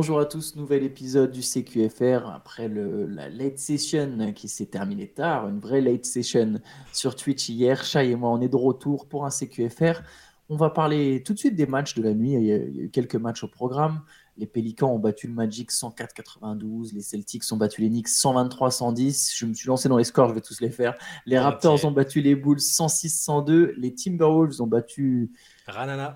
[0.00, 5.08] Bonjour à tous, nouvel épisode du CQFR après le, la late session qui s'est terminée
[5.08, 6.60] tard, une vraie late session
[6.92, 7.82] sur Twitch hier.
[7.82, 10.02] Chai et moi, on est de retour pour un CQFR.
[10.50, 12.34] On va parler tout de suite des matchs de la nuit.
[12.34, 14.02] Il y a, eu quelques matchs au programme.
[14.36, 16.94] Les Pélicans ont battu le Magic 104-92.
[16.94, 19.36] Les Celtics ont battu les Knicks 123-110.
[19.36, 20.94] Je me suis lancé dans les scores, je vais tous les faire.
[21.26, 23.72] Les Raptors ont battu les Bulls 106-102.
[23.76, 25.32] Les Timberwolves ont battu.
[25.66, 26.14] Ranana.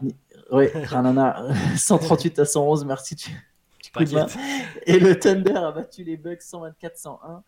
[0.52, 2.84] Oui, Ranana 138 à 111.
[2.84, 3.16] Merci.
[3.16, 3.32] Tu...
[4.86, 7.42] Et le Thunder a battu les Bucks 124-101.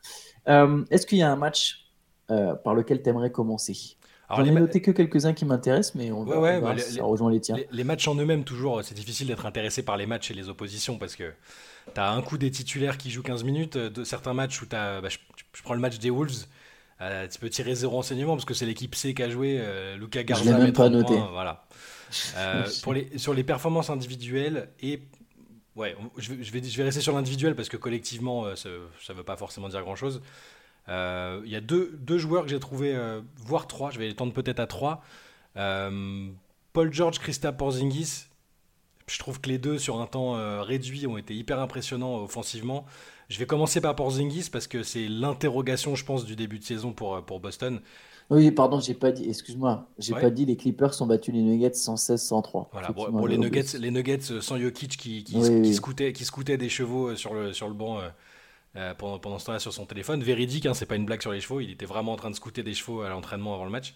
[0.48, 1.86] Euh, est-ce qu'il y a un match
[2.30, 3.96] euh, par lequel tu aimerais commencer
[4.30, 7.40] J'en ai noté que quelques-uns qui m'intéressent, mais on va, voir bah, ça rejoint les
[7.40, 7.56] tiens.
[7.70, 10.98] Les, matchs en eux-mêmes, toujours, c'est difficile d'être intéressé par les matchs et les oppositions
[10.98, 11.32] parce que
[11.94, 14.74] tu as un coup des titulaires qui jouent 15 minutes, de certains matchs où tu
[14.74, 15.00] as.
[15.00, 15.18] Bah, je,
[15.62, 16.46] prends le match des Wolves.
[17.00, 19.62] Euh, tu peux tirer zéro renseignement parce que c'est l'équipe C qui a joué.
[19.98, 20.52] Lucas Garza.
[20.52, 21.14] Je même pas noté.
[21.32, 21.66] voilà.
[22.82, 25.00] pour les, sur les performances individuelles et
[25.76, 29.68] Ouais, je vais, rester sur l'individuel parce que collectivement, euh, ça ne veut pas forcément
[29.68, 30.22] dire grand-chose.
[30.88, 34.14] Euh, il y a deux, joueurs que j'ai trouvé, euh, voire trois, je vais les
[34.14, 35.02] tendre peut-être à trois.
[35.54, 38.26] Paul George, Christa Porzingis.
[39.06, 42.86] Je trouve que les deux, sur un temps réduit, ont été hyper impressionnants offensivement.
[43.28, 46.92] Je vais commencer par Porzingis parce que c'est l'interrogation, je pense, du début de saison
[46.92, 47.80] pour Boston.
[48.30, 51.70] Oui, pardon, j'ai pas dit, excuse-moi, j'ai pas dit les Clippers ont battu les Nuggets
[51.70, 52.68] 116-103.
[52.72, 56.56] Voilà, pour, les Nuggets, les Nuggets euh, sans Jokic qui, qui, qui, scoutait, qui scoutait
[56.56, 58.00] des chevaux euh, sur le, sur le banc
[58.76, 60.22] euh, pendant, pendant ce temps-là sur son téléphone.
[60.22, 62.34] Véridique, hein, c'est pas une blague sur les chevaux, il était vraiment en train de
[62.34, 63.94] scouter des chevaux à l'entraînement avant le match.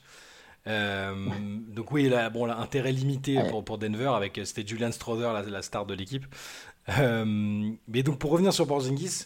[0.66, 5.86] donc oui, là, bon, intérêt limité pour, pour, Denver avec c'était Julian Strother, la, star
[5.86, 6.26] de l'équipe.
[6.86, 9.24] mais donc pour revenir sur Porzingis,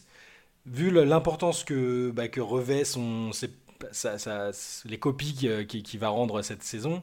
[0.66, 3.48] vu l'importance que, bah, que revêt son, ses
[3.90, 4.50] ça,
[4.84, 5.34] les copies
[5.66, 7.02] qui, qui, va rendre cette saison,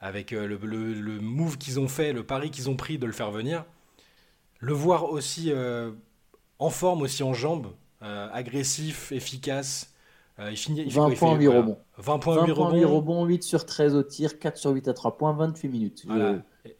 [0.00, 0.56] avec euh, le,
[0.94, 3.64] le, move qu'ils ont fait, le pari qu'ils ont pris de le faire venir,
[4.60, 5.90] le voir aussi euh,
[6.58, 7.72] en forme, aussi en jambes,
[8.02, 9.92] euh, agressif, efficace.
[10.38, 11.78] il finit, 20 points, 8 rebonds.
[11.98, 12.74] 20 points, 8 rebonds.
[12.74, 16.06] 8 rebonds, 8 sur 13 au tir, 4 sur 8 à 3 points, 28 minutes.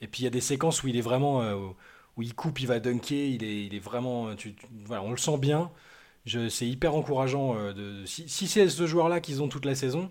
[0.01, 1.43] Et, puis il y a des séquences où il est vraiment,
[2.17, 4.31] où il coupe, il va dunker, il est, il est vraiment,
[4.85, 5.71] voilà, on le sent bien
[6.27, 7.57] c'est hyper encourageant.
[7.57, 10.11] Euh, de, si, c'est ce joueur-là qu'ils ont toute la saison,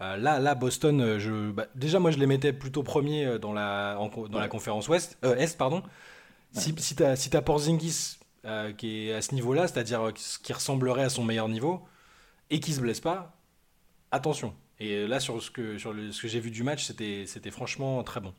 [0.00, 3.52] euh, là, là, Boston, euh, je, bah, déjà moi je les mettais plutôt premiers dans
[3.52, 3.98] la,
[4.30, 5.56] dans la conférence Ouest, Est.
[5.56, 5.82] Pardon.
[6.52, 8.18] Si, si tu as, si Porzingis
[8.78, 11.82] qui est à ce niveau-là, c'est-à-dire ce qui ressemblerait à son meilleur niveau,
[12.50, 13.36] et qui se blesse pas,
[14.12, 14.54] attention.
[14.78, 18.20] Et là, sur ce que, sur ce que j'ai vu du match, c'était franchement très
[18.20, 18.32] bon.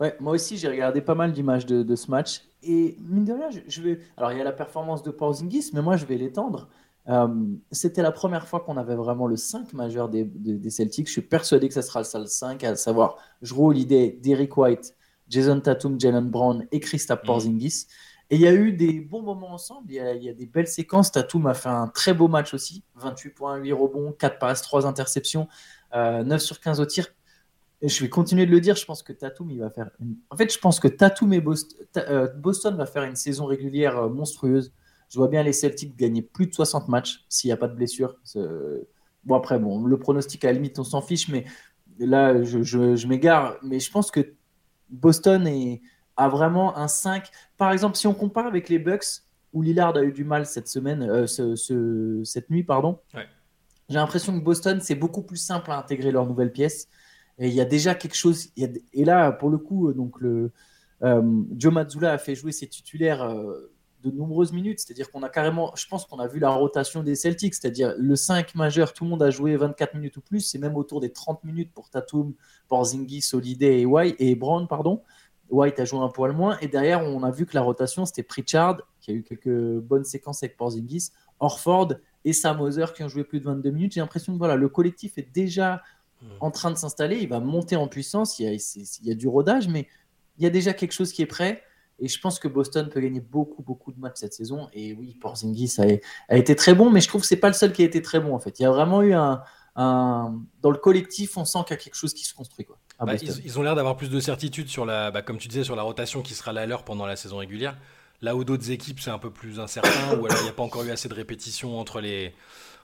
[0.00, 2.42] Ouais, moi aussi, j'ai regardé pas mal d'images de, de, ce match.
[2.62, 4.00] Et mine de rien, je, vais.
[4.16, 6.68] Alors, il y a la performance de Porzingis, mais moi, je vais l'étendre.
[7.08, 7.26] Euh,
[7.72, 11.06] c'était la première fois qu'on avait vraiment le 5 majeur des, des, Celtics.
[11.06, 14.94] Je suis persuadé que ça sera le 5, à savoir Jrue l'idée Derek White,
[15.28, 17.26] Jason Tatum, Jalen Brown et Kristaps mm.
[17.26, 17.86] Porzingis.
[18.30, 19.90] Et il y a eu des bons moments ensemble.
[19.90, 21.10] Il y a, il y a des belles séquences.
[21.10, 24.86] Tatum a fait un très beau match aussi 28 points, 8 rebonds, 4 passes, 3
[24.86, 25.48] interceptions,
[25.94, 27.06] euh, 9 sur 15 au tir
[27.82, 29.90] je vais continuer de le dire, je pense que Tatum, il va faire.
[30.30, 31.42] En fait, je pense que Tatum et
[31.96, 34.72] euh, Boston, va faire une saison régulière euh, monstrueuse.
[35.08, 37.74] Je vois bien les Celtics gagner plus de 60 matchs s'il n'y a pas de
[37.74, 38.16] blessure.
[39.24, 41.44] Bon, après, bon, le pronostic, à la limite, on s'en fiche, mais
[41.98, 43.56] là, je, m'égare.
[43.62, 44.34] Mais je pense que
[44.90, 45.82] Boston est,
[46.16, 47.28] a vraiment un 5.
[47.56, 49.22] Par exemple, si on compare avec les Bucks,
[49.52, 51.26] où Lillard a eu du mal cette semaine, euh,
[52.24, 53.00] cette nuit, pardon.
[53.88, 56.88] J'ai l'impression que Boston, c'est beaucoup plus simple à intégrer leurs nouvelles pièces.
[57.38, 58.48] Et il y a déjà quelque chose.
[58.56, 60.50] et là, pour le coup, donc le,
[61.02, 63.72] euh, Joe Mazzulla a fait jouer ses titulaires euh,
[64.02, 64.80] de nombreuses minutes.
[64.80, 68.16] C'est-à-dire qu'on a carrément, je pense qu'on a vu la rotation des Celtics, c'est-à-dire le
[68.16, 70.40] 5 majeur, tout le monde a joué 24 minutes ou plus.
[70.40, 72.34] C'est même autour des 30 minutes pour Tatum,
[72.68, 75.02] Porzingis, Holiday et White et Brown, pardon.
[75.50, 76.58] White a joué un poil moins.
[76.60, 80.04] Et derrière, on a vu que la rotation, c'était Pritchard, qui a eu quelques bonnes
[80.04, 81.10] séquences avec Porzingis,
[81.40, 81.94] Orford
[82.24, 83.92] et Sam Hauser qui ont joué plus de 22 minutes.
[83.92, 85.82] J'ai l'impression que voilà, le collectif est déjà.
[86.40, 89.14] En train de s'installer, il va monter en puissance, il y, a, il y, a,
[89.14, 89.88] du rodage, mais
[90.38, 91.62] il y a déjà quelque chose qui est prêt.
[92.00, 94.68] Et je pense que Boston peut gagner beaucoup, beaucoup de matchs cette saison.
[94.72, 95.84] Et oui, Porzingis a,
[96.32, 98.02] a été très bon, mais je trouve que c'est pas le seul qui a été
[98.02, 98.60] très bon en fait.
[98.60, 99.42] Il y a vraiment eu un,
[99.74, 100.40] un...
[100.62, 102.78] dans le collectif, on sent qu'il y a quelque chose qui se construit quoi.
[103.00, 105.76] Bah, ils, ont l'air d'avoir plus de certitude sur la, bah, comme tu disais, sur
[105.76, 107.76] la rotation qui sera la leur pendant la saison régulière.
[108.22, 110.64] Là où d'autres équipes c'est un peu plus incertain, ou alors il n'y a pas
[110.64, 112.34] encore eu assez de répétitions entre les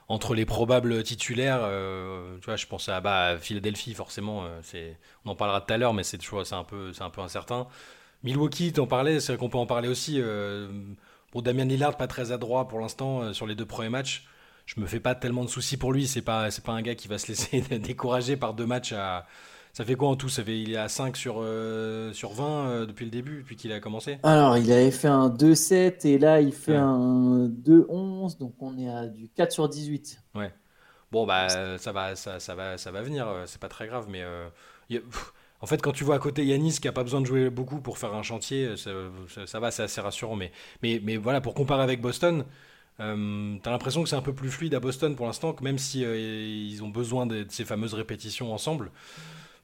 [0.07, 4.97] entre les probables titulaires, euh, tu vois, je pense à bah, Philadelphie, forcément, euh, c'est,
[5.25, 6.19] on en parlera tout à l'heure, mais c'est,
[6.51, 7.67] un peu, c'est un peu incertain.
[8.23, 10.21] Milwaukee, t'en parlais, c'est vrai qu'on peut en parler aussi.
[10.21, 10.67] Euh,
[11.33, 14.27] bon, Damien Lillard, pas très adroit pour l'instant sur les deux premiers matchs.
[14.65, 16.95] Je me fais pas tellement de soucis pour lui, c'est pas, c'est pas un gars
[16.95, 19.27] qui va se laisser décourager par deux matchs à.
[19.75, 20.29] Ça fait quoi en tout?
[20.29, 21.43] Ça fait, Il est à 5 sur,
[22.13, 24.19] sur 20 depuis le début, depuis qu'il a commencé?
[24.23, 28.89] Alors, il avait fait un 2-7 et là, il fait un 2-11, donc on est
[28.89, 30.21] à du 4 sur 18.
[30.35, 30.53] Ouais.
[31.11, 34.23] Bon, bah, ça va, ça, ça va, ça va venir, c'est pas très grave, mais.
[35.61, 37.81] En fait, quand tu vois à côté Yanis qui a pas besoin de jouer beaucoup
[37.81, 40.35] pour faire un chantier, ça, va, c'est assez rassurant.
[40.35, 40.51] Mais,
[40.83, 42.45] mais, mais voilà, pour comparer avec Boston,
[42.99, 45.63] euh, tu as l'impression que c'est un peu plus fluide à Boston pour l'instant, que
[45.63, 48.91] même si euh, ils ont besoin de, ces fameuses répétitions ensemble,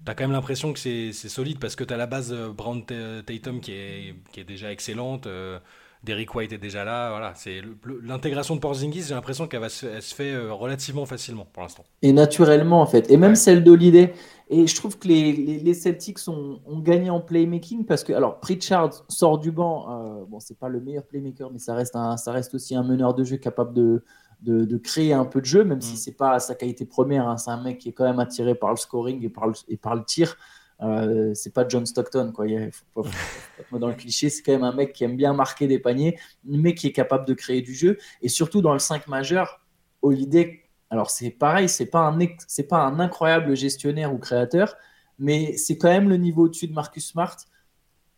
[0.05, 2.49] tu as quand même l'impression que c'est solide parce que tu as la base euh,
[2.49, 5.27] Brown Tatum qui est, qui est déjà excellente.
[5.27, 5.59] Euh,
[6.03, 7.11] Derrick White est déjà là.
[7.11, 7.61] Voilà, c'est
[8.03, 9.03] l'intégration de Porzingis.
[9.07, 11.83] J'ai l'impression qu'elle se, se fait relativement facilement pour l'instant.
[12.01, 13.11] Et naturellement en fait.
[13.11, 14.13] Et même celle d'Holiday.
[14.53, 18.41] Et je trouve que les, les, Celtics ont, ont, gagné en playmaking parce que, alors,
[18.41, 19.85] Pritchard sort du banc.
[19.89, 22.83] Euh, bon, c'est pas le meilleur playmaker, mais ça reste, un, ça reste aussi un
[22.83, 24.03] meneur de jeu capable de,
[24.41, 25.97] de, de créer un peu de jeu, même si mm.
[25.97, 27.27] c'est pas sa qualité première.
[27.27, 27.37] Hein.
[27.37, 29.77] c'est un mec qui est quand même attiré par le scoring et par le, et
[29.77, 30.35] par le tir.
[30.81, 32.47] Euh, c'est pas John Stockton, quoi.
[32.47, 35.67] Il faut pas, dans le cliché, c'est quand même un mec qui aime bien marquer
[35.67, 37.97] des paniers, mais qui est capable de créer du jeu.
[38.21, 39.61] Et surtout dans le 5 majeur,
[40.01, 40.61] Holiday
[40.91, 44.75] alors c'est pareil, c'est pas un c'est pas un incroyable gestionnaire ou créateur,
[45.17, 47.37] mais c'est quand même le niveau au-dessus de Marcus Smart.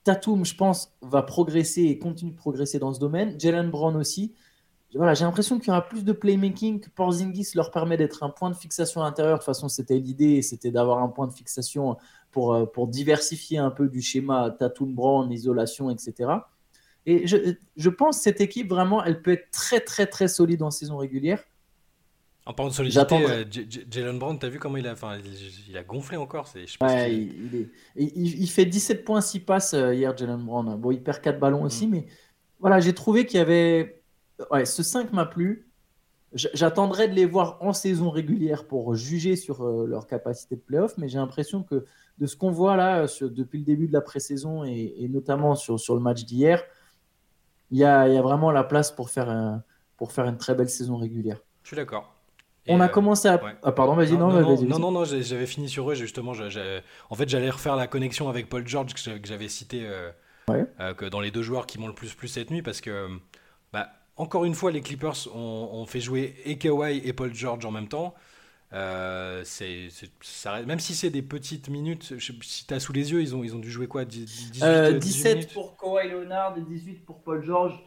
[0.03, 3.39] Tatum, je pense, va progresser et continue de progresser dans ce domaine.
[3.39, 4.33] Jalen Brown aussi.
[4.95, 8.29] Voilà, j'ai l'impression qu'il y aura plus de playmaking, que Porzingis leur permet d'être un
[8.29, 9.35] point de fixation à l'intérieur.
[9.35, 11.97] De toute façon, c'était l'idée, c'était d'avoir un point de fixation
[12.31, 16.31] pour, euh, pour diversifier un peu du schéma Tatum, Brown, isolation, etc.
[17.05, 20.61] Et je, je pense que cette équipe, vraiment, elle peut être très, très, très solide
[20.61, 21.43] en saison régulière.
[22.45, 23.45] En parlant de solidité, euh,
[23.89, 25.17] Jalen Brown, t'as vu comment il a, enfin,
[25.69, 29.93] il a gonflé encore c'est, ouais, il, est, il, fait 17 points, 6 passes euh,
[29.95, 30.75] hier, Jalen Brown.
[30.75, 31.91] Bon, il perd 4 ballons aussi, mm.
[31.91, 32.05] mais
[32.59, 34.02] voilà, j'ai trouvé qu'il y avait.
[34.51, 35.69] Ouais, ce 5 m'a plu.
[36.33, 40.97] J'attendrai de les voir en saison régulière pour juger sur euh, leur capacité de playoff,
[40.97, 41.85] mais j'ai l'impression que
[42.17, 45.93] de ce qu'on voit là depuis le début de la pré-saison et, notamment sur, sur
[45.93, 46.63] le match d'hier,
[47.69, 49.61] il y a, y a, vraiment la place pour faire,
[49.97, 51.39] pour faire une très belle saison régulière.
[51.61, 52.13] Je suis d'accord
[52.67, 53.41] on a euh, commencé à.
[53.63, 55.95] Ah, pardon, vas-y, non, non, non, non, j'avais fini sur eux.
[55.95, 56.33] Justement,
[57.09, 60.11] en fait, j'allais refaire la connexion avec Paul George que j'avais cité euh,
[60.49, 63.09] euh, que dans les deux joueurs qui m'ont le plus plu cette nuit parce que,
[64.15, 67.87] encore une fois, les Clippers ont, fait jouer et Kawhi et Paul George en même
[67.87, 68.13] temps.
[68.71, 69.87] c'est,
[70.21, 73.43] ça, même si c'est des petites minutes, si tu as sous les yeux, ils ont,
[73.43, 77.79] ils ont dû jouer quoi 17 pour Kawhi Leonard et 18 pour Paul George.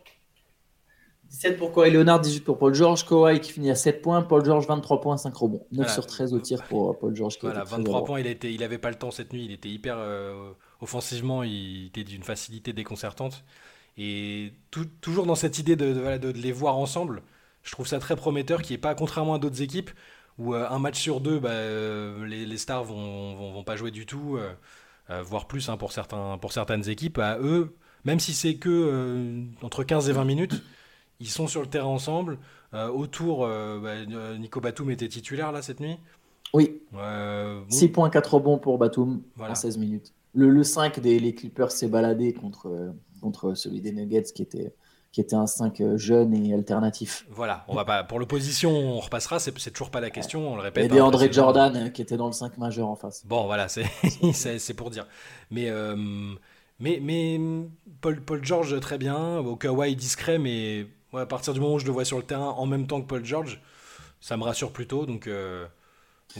[1.31, 3.05] 17 pour Kawhi Leonard, 18 pour Paul George.
[3.07, 4.23] Kawhi qui finit à 7 points.
[4.23, 5.67] Paul George, 23 points, 5 rebonds.
[5.73, 7.37] 9 sur 13 au tir pour euh, Paul George.
[7.43, 8.21] voilà, 23 points.
[8.21, 9.45] Il, était, il avait pas le temps cette nuit.
[9.45, 9.97] Il était hyper.
[9.99, 13.45] Euh, offensivement, il était d'une facilité déconcertante.
[13.99, 14.53] Et
[15.01, 17.23] toujours dans cette idée de, de, les voir ensemble,
[17.63, 19.91] je trouve ça très prometteur n'y ait pas, contrairement à d'autres équipes,
[20.39, 21.55] où euh, un match sur deux, bah,
[22.27, 24.39] les, stars vont, vont, vont, pas jouer du tout,
[25.09, 27.19] voire plus hein, pour, certains, pour certaines équipes.
[27.19, 30.63] À eux, même si c'est que entre 15 et 20 minutes
[31.21, 32.39] ils sont sur le terrain ensemble.
[32.75, 35.99] Euh, autour, euh, bah, euh, Nico Batum était titulaire là cette nuit.
[36.53, 36.81] Oui.
[37.69, 40.13] 6 points, 4 rebonds pour Batum en 16 minutes.
[40.35, 42.93] Le, le 5 des les Clippers s'est baladé contre,
[43.27, 44.73] contre celui des Nuggets qui était,
[45.11, 47.27] qui était un 5 jeune et alternatif.
[47.29, 50.63] Voilà, on va pas pour l'opposition, on repassera, c'est, toujours pas la question, on le
[50.63, 50.85] répète.
[50.85, 53.27] Et des André Jordan qui était dans le 5 majeur en face.
[53.27, 53.87] Bon, voilà, c'est,
[54.33, 55.07] c'est, pour dire.
[55.51, 55.73] Mais,
[56.79, 57.41] mais, mais
[58.01, 59.39] Paul, Paul George, très bien.
[59.39, 62.51] Au Kawhi, discret, mais à partir du moment où je le vois sur le terrain
[62.51, 63.61] en même temps que Paul George,
[64.21, 65.05] ça me rassure plutôt.
[65.05, 65.67] Donc, euh,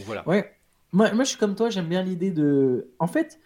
[0.05, 0.27] voilà.
[0.27, 0.53] Ouais.
[0.93, 2.89] Moi, moi, je suis comme toi, j'aime bien l'idée de.
[2.99, 3.39] En fait,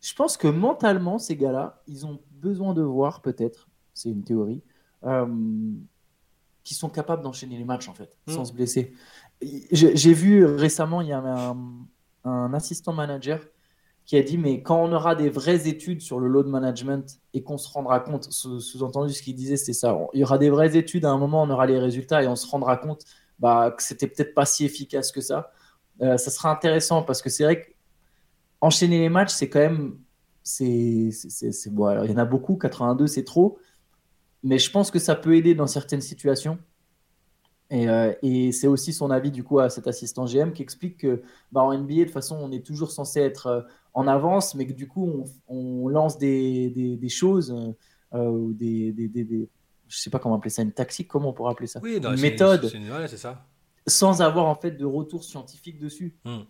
[0.00, 4.62] je pense que mentalement, ces gars-là, ils ont besoin de voir, peut-être, c'est une théorie,
[5.04, 5.26] euh,
[6.62, 8.44] qu'ils sont capables d'enchaîner les matchs, en fait, sans hmm.
[8.46, 8.92] se blesser.
[9.72, 11.56] J'ai vu récemment, il y a un,
[12.24, 13.40] un assistant manager
[14.06, 17.42] qui a dit mais quand on aura des vraies études sur le load management et
[17.42, 20.76] qu'on se rendra compte, sous-entendu ce qu'il disait, c'est ça, il y aura des vraies
[20.76, 23.04] études, à un moment on aura les résultats et on se rendra compte
[23.38, 25.52] bah, que c'était peut-être pas si efficace que ça.
[26.02, 27.62] Euh, ça sera intéressant parce que c'est vrai
[28.60, 29.96] qu'enchaîner les matchs, c'est quand même,
[30.44, 31.10] c'est,
[31.70, 33.58] bon, alors, il y en a beaucoup, 82 c'est trop,
[34.42, 36.58] mais je pense que ça peut aider dans certaines situations.
[37.72, 41.22] Euh, et, c'est aussi son avis du coup à cet assistant GM qui explique que
[41.50, 43.62] bah, en NBA, de toute façon, on est toujours censé être euh,
[43.94, 47.56] en avance, mais que du coup, on, lance des, des, choses
[48.12, 49.48] euh, ou des, des,
[49.88, 51.80] je sais pas comment appeler ça, une tactique, comment on pourrait appeler ça?
[51.82, 52.70] Oui, Une méthode.
[53.16, 53.46] ça.
[53.86, 56.16] Sans avoir en fait de retour scientifique dessus.
[56.24, 56.42] Hmm.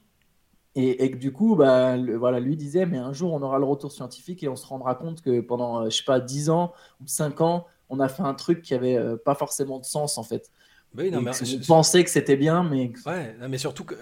[0.76, 3.93] Et, que du coup, bah, voilà, lui disait, mais un jour, on aura le retour
[3.93, 7.40] scientifique et on se rendra compte que pendant, je sais pas, 10 ans ou 5
[7.43, 10.50] ans, on a fait un truc qui avait pas forcément de sens en fait.
[10.97, 12.93] Oui, non, mais je pensais que c'était bien, mais.
[13.07, 13.95] Ouais, mais surtout que.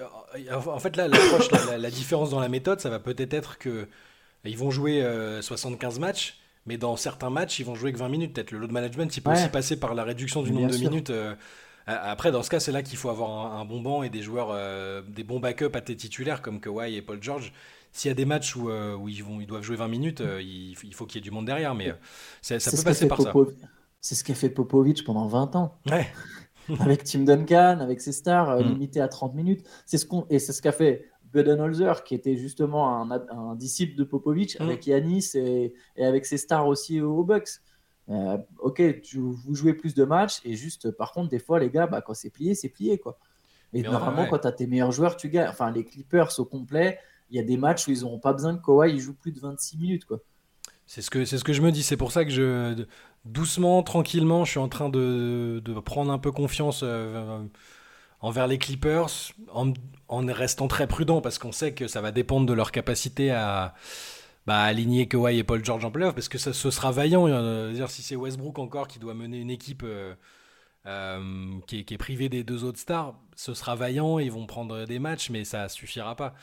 [0.50, 3.86] En fait, là, l'approche, la, différence dans la méthode, ça va peut-être être que.
[4.44, 5.06] Ils vont jouer
[5.40, 8.34] 75 matchs, mais dans certains matchs, ils vont jouer que 20 minutes.
[8.34, 11.10] Peut-être le load management, il peut aussi passer par la réduction du nombre de minutes.
[11.10, 11.34] Euh,
[11.86, 14.50] après, dans ce cas, c'est là qu'il faut avoir un, bon banc et des joueurs,
[14.50, 17.52] euh, des bons backups à tes titulaires comme Kawhi et Paul George.
[17.92, 20.22] S'il y a des matchs où, euh, où ils, vont, ils doivent jouer 20 minutes,
[20.40, 21.74] il, faut qu'il y ait du monde derrière.
[21.74, 21.92] Mais
[22.40, 23.32] ça peut passer par ça.
[24.00, 25.78] C'est ce qu'a fait Popovic pendant 20 ans.
[25.90, 26.08] Ouais.
[26.80, 28.62] avec Tim Duncan, avec ses stars, mm.
[28.62, 29.66] limités à 30 minutes.
[29.86, 34.04] C'est ce qu'on et c'est ce qu'a fait Budenholzer, qui était justement un, disciple de
[34.04, 34.62] Popovic, mm.
[34.62, 37.60] avec Yanis et, avec ses stars aussi aux Bucks.
[38.08, 41.70] Euh, ok, tu, vous jouez plus de matchs, et juste, par contre, des fois, les
[41.70, 42.98] gars, bah, quand c'est plié, c'est plié.
[42.98, 43.18] quoi.
[43.72, 45.48] Mais, normalement, quand tu as tes meilleurs joueurs, tu gagnes.
[45.48, 46.98] Enfin, les Clippers au complet,
[47.30, 49.40] il y a des matchs où ils n'auront pas besoin que Kawhi joue plus de
[49.40, 50.04] 26 minutes.
[50.04, 50.18] quoi.
[50.86, 51.82] C'est ce, que, c'est ce que je me dis.
[51.82, 52.84] C'est pour ça que je,
[53.24, 56.82] doucement, tranquillement, je suis en train de, de prendre un peu confiance.
[56.82, 57.42] Euh,
[58.22, 59.10] envers les Clippers
[59.52, 59.72] en,
[60.08, 63.74] restant très prudent parce qu'on sait que ça va dépendre de leur capacité à,
[64.46, 67.26] bah, aligner Kawhi et Paul George en playoff parce que ça, ce sera vaillant.
[67.28, 70.14] Euh, dire, si c'est Westbrook encore qui doit mener une équipe euh,
[70.86, 74.18] euh, qui, est, privée des deux autres stars, ce sera vaillant.
[74.18, 76.34] Ils vont prendre des matchs, mais ça suffira pas.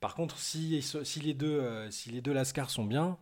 [0.00, 3.18] Par contre, si, si les deux, si les deux Lascars sont bien,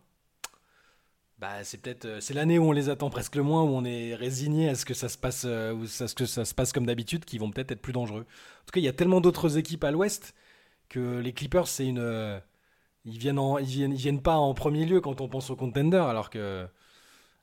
[1.39, 3.85] bah, c'est peut-être euh, c'est l'année où on les attend presque le moins, où on
[3.85, 6.85] est résigné à ce que ça se passe, euh, ce que ça se passe comme
[6.87, 8.21] d'habitude, qui vont peut-être être plus dangereux.
[8.21, 10.33] En tout cas, il y a tellement d'autres équipes à l'Ouest
[10.89, 12.39] que les Clippers, c'est une, euh,
[13.07, 16.03] ils viennent ils viennent, ils viennent pas en premier lieu quand on pense aux contenders,
[16.03, 16.67] alors que,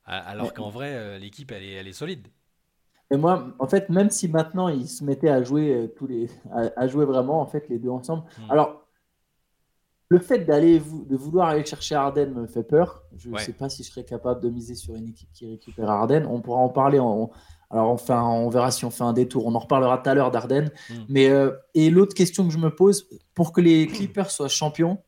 [0.05, 2.29] alors qu'en vrai, l'équipe elle est, elle est solide.
[3.11, 6.31] Et moi, en fait, même si maintenant ils se mettaient à jouer tous les,
[6.77, 8.51] à, jouer vraiment en fait les deux ensemble, hmm.
[8.51, 8.85] alors
[10.09, 13.03] le fait d'aller de vouloir aller chercher Arden me fait peur.
[13.17, 15.91] Je ne sais pas si je serais capable de miser sur une équipe qui récupère
[15.91, 16.27] Arden.
[16.27, 16.99] On pourra en parler.
[16.99, 17.31] alors
[18.09, 19.47] on, verra si on fait un détour.
[19.47, 20.71] On en reparlera tout à l'heure d'Arden.
[20.91, 20.95] Hmm.
[21.09, 24.99] Mais euh, et l'autre question que je me pose pour que les Clippers soient champions,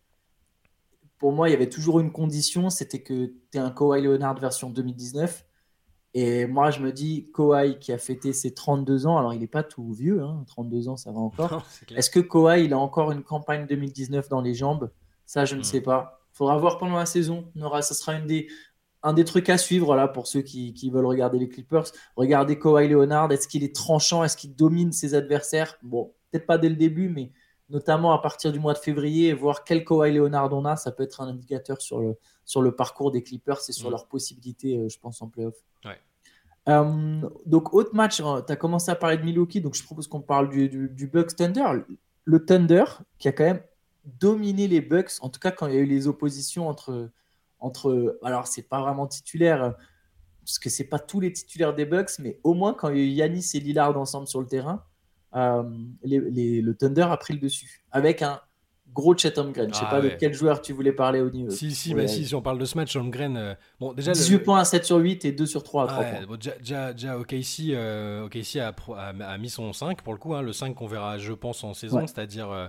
[1.18, 4.38] pour moi il y avait toujours une condition, c'était que tu es un Kawhi Leonard
[4.38, 5.44] version 2019.
[6.18, 9.46] Et moi, je me dis, Kawhi qui a fêté ses 32 ans, alors il n'est
[9.46, 11.66] pas tout vieux, 32 hein, ans, ça va encore.
[11.94, 14.90] Est-ce que Kawhi, il a encore une campagne 2019 dans les jambes?
[15.26, 15.64] Ça, je ne hmm.
[15.64, 16.22] sais pas.
[16.32, 17.50] Il faudra voir pendant la saison.
[17.54, 18.48] Nora, ça sera une des,
[19.02, 21.84] un des trucs à suivre là, pour ceux qui, veulent regarder les Clippers.
[22.16, 23.30] Regardez Kawhi Leonard.
[23.30, 24.24] Est-ce qu'il est tranchant?
[24.24, 25.76] Est-ce qu'il domine ses adversaires?
[25.82, 27.30] Bon, peut-être pas dès le début, mais
[27.68, 31.02] notamment à partir du mois de février, voir quel Kawhi Leonard on a, ça peut
[31.02, 33.90] être un indicateur sur le, sur le parcours des Clippers et sur mm.
[33.90, 35.56] leurs possibilités, euh, je pense, en playoff.
[35.84, 35.98] Ouais.
[36.68, 40.06] Euh, donc, autre match, euh, tu as commencé à parler de Milwaukee, donc je propose
[40.06, 41.84] qu'on parle du, du, Bucks Thunder.
[42.24, 42.84] Le Thunder
[43.18, 43.62] qui a quand même
[44.04, 47.10] dominé les Bucks, en tout cas quand il y a eu les oppositions entre.
[47.58, 49.74] entre alors, c'est pas vraiment titulaire,
[50.44, 53.00] parce que c'est pas tous les titulaires des Bucks, mais au moins quand il y
[53.00, 54.84] a eu Yanis et Lillard ensemble sur le terrain,
[55.32, 57.82] le Thunder a pris le dessus.
[57.92, 58.40] Avec un,
[58.96, 59.68] gros Chet Holmgren.
[59.68, 61.50] Je sais ah pas de quel joueur tu voulais parler au niveau.
[61.50, 63.36] Si, si, bah, si, si on parle de ce match, Holmgren.
[63.36, 66.04] Euh, bon, déjà, 18 points à 7 sur 8 et 2 sur 3 à 3
[66.04, 66.26] points.
[66.26, 70.52] Bon, déjà, déjà OKC, euh, a, a, mis son 5 pour le coup, hein, le
[70.52, 72.68] 5 qu'on verra, je pense, en saison, c'est-à-dire euh,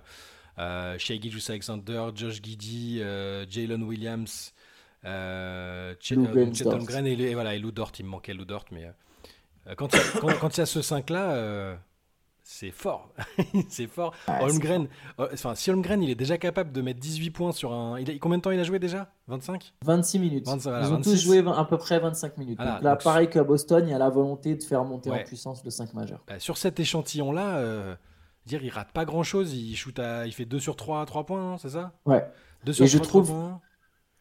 [0.60, 1.14] euh, Shea
[1.50, 4.54] Alexander, Josh Giddy, euh, Jalen Williams,
[5.06, 7.92] euh, Chet Holmgren et, et, voilà, et Lou Dort.
[8.00, 8.92] Il me manquait Lou Dort, mais
[9.78, 11.78] quand il y, y, a ce 5-là
[12.50, 13.10] c'est fort.
[13.70, 14.16] c'est fort.
[14.26, 14.88] Holmgren,
[15.20, 18.00] euh, enfin, si Holmgren il est déjà capable de mettre 18 points sur un.
[18.00, 19.12] Il combien de temps il a joué déjà?
[19.28, 20.48] 25 26 minutes.
[20.48, 22.58] Ils ont tous joué à peu près 25 minutes.
[22.58, 25.62] donc là, pareil qu'à Boston, il y a la volonté de faire monter en puissance
[25.66, 26.24] le 5 majeur.
[26.26, 27.96] Bah, sur cet échantillon-là, euh,
[28.46, 29.54] dire il rate pas grand-chose.
[29.54, 30.26] Il, shoot à...
[30.26, 31.92] il fait 2 sur 3 à 3 points, c'est ça?
[32.06, 32.26] Ouais.
[32.64, 33.60] 2 sur Et 3, je trouve.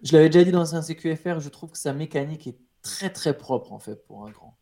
[0.03, 3.37] Je l'avais déjà dit dans un CQFR, je trouve que sa mécanique est très très
[3.37, 4.59] propre en fait pour un grand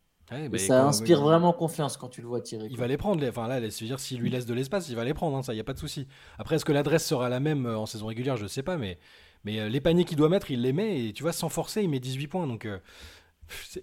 [0.57, 2.67] ça inspire vraiment confiance quand tu le vois tirer.
[2.69, 3.21] Il va les prendre.
[3.21, 3.29] Les...
[3.29, 5.37] Enfin là, laisse dire s'il lui laisse de l'espace, il va les prendre.
[5.37, 6.07] Hein, ça, il y a pas de souci.
[6.39, 8.97] Après, est-ce que l'adresse sera la même euh, en saison régulière Je sais pas, mais
[9.43, 11.83] mais euh, les paniers qu'il doit mettre, il les met et tu vois sans forcer,
[11.83, 12.47] il met 18 points.
[12.47, 12.79] Donc euh,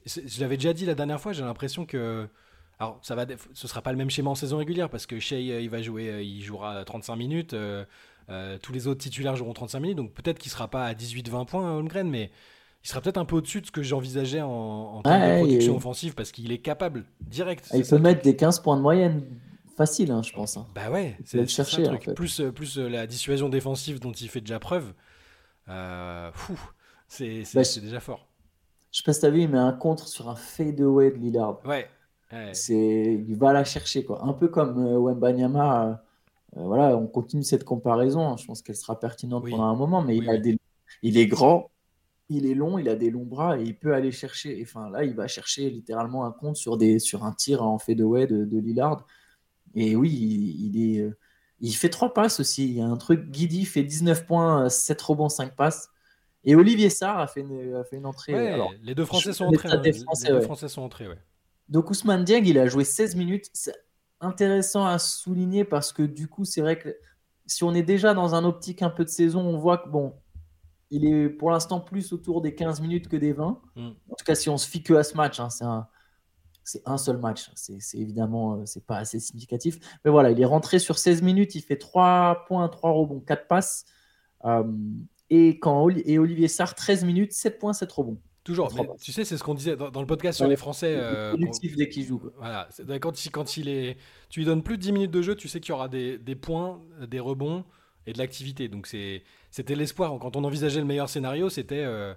[0.04, 1.32] je l'avais déjà dit la dernière fois.
[1.32, 2.28] J'ai l'impression que
[2.80, 5.38] alors ça va, ce sera pas le même schéma en saison régulière parce que Shea
[5.38, 7.54] il va jouer, il jouera 35 minutes.
[8.62, 11.76] tous les autres titulaires joueront 35 minutes, donc peut-être qu'il sera pas à 18-20 points
[11.76, 12.32] Holmgren, mais
[12.84, 16.14] il sera peut-être un peu au-dessus de ce que j'envisageais en, termes de production offensive
[16.14, 17.70] parce qu'il est capable direct.
[17.74, 19.22] Il peut mettre des 15 points de moyenne
[19.76, 20.56] facile, hein, je pense.
[20.56, 20.66] Hein.
[20.74, 21.84] Bah ouais, c'est le chercher.
[22.14, 24.94] Plus, euh, plus euh, la dissuasion défensive dont il fait déjà preuve,
[25.68, 26.30] euh,
[27.08, 28.26] c'est bah, déjà fort.
[28.90, 31.60] Je sais pas si t'as vu, il met un contre sur un fadeaway de Lillard.
[31.64, 31.88] Ouais.
[32.52, 34.24] C'est, il va la chercher quoi.
[34.24, 36.02] Un peu comme euh, Wembanyama.
[36.56, 38.36] voilà, on continue cette comparaison.
[38.38, 40.58] Je pense qu'elle sera pertinente pendant un moment, mais il a des,
[41.02, 41.70] il est grand,
[42.32, 44.60] il est long, il a des longs bras et il peut aller chercher.
[44.62, 47.94] Enfin, là, il va chercher littéralement un compte sur, des, sur un tir en fait
[47.94, 49.06] de de, Lillard.
[49.74, 51.16] Et oui, il, est, euh,
[51.60, 52.66] il fait trois passes aussi.
[52.66, 53.30] Il y a un truc.
[53.30, 55.88] Guidi fait 19 points, 7 rebonds, 5 passes.
[56.44, 58.52] Et Olivier Sarr a fait une, a fait une entrée.
[58.52, 59.68] Alors, les deux Français sont entrés.
[59.70, 59.80] Hein.
[59.82, 61.18] les deux Français sont entrés, ouais.
[61.68, 63.48] Donc Ousmane Dieng, il a joué 16 minutes.
[63.52, 63.74] C'est
[64.20, 66.94] intéressant à souligner parce que du coup, c'est vrai que
[67.46, 70.14] si on est déjà dans un optique un peu de saison, on voit que bon,
[70.92, 73.60] il est pour l'instant plus autour des 15 minutes que des 20.
[73.76, 73.86] Mm.
[73.86, 75.48] En tout cas, si on se fie que à ce match, hein,
[76.64, 77.50] c'est un, seul match.
[77.54, 79.78] C'est, évidemment, euh, c'est pas assez significatif.
[80.04, 83.48] Mais voilà, il est rentré sur 16 minutes, il fait 3 points, 3 rebonds, 4
[83.48, 83.86] passes.
[84.44, 84.64] Euh,
[85.30, 88.18] et, quand, et Olivier Sarr, 13 minutes, 7 points, 7 rebonds.
[88.44, 88.70] Toujours.
[89.00, 90.96] tu sais, c'est ce qu'on disait dans, le podcast sur les Français.
[90.98, 92.20] Euh, productif dès qu'il joue.
[92.36, 92.68] Voilà.
[93.00, 93.96] Quand, quand il est,
[94.28, 96.18] tu lui donnes plus de 10 minutes de jeu, tu sais qu'il y aura des,
[96.18, 97.64] des points, des rebonds
[98.06, 98.68] et de l'activité.
[98.68, 100.18] Donc c'était l'espoir.
[100.20, 102.14] Quand on envisageait le meilleur scénario, c'était euh,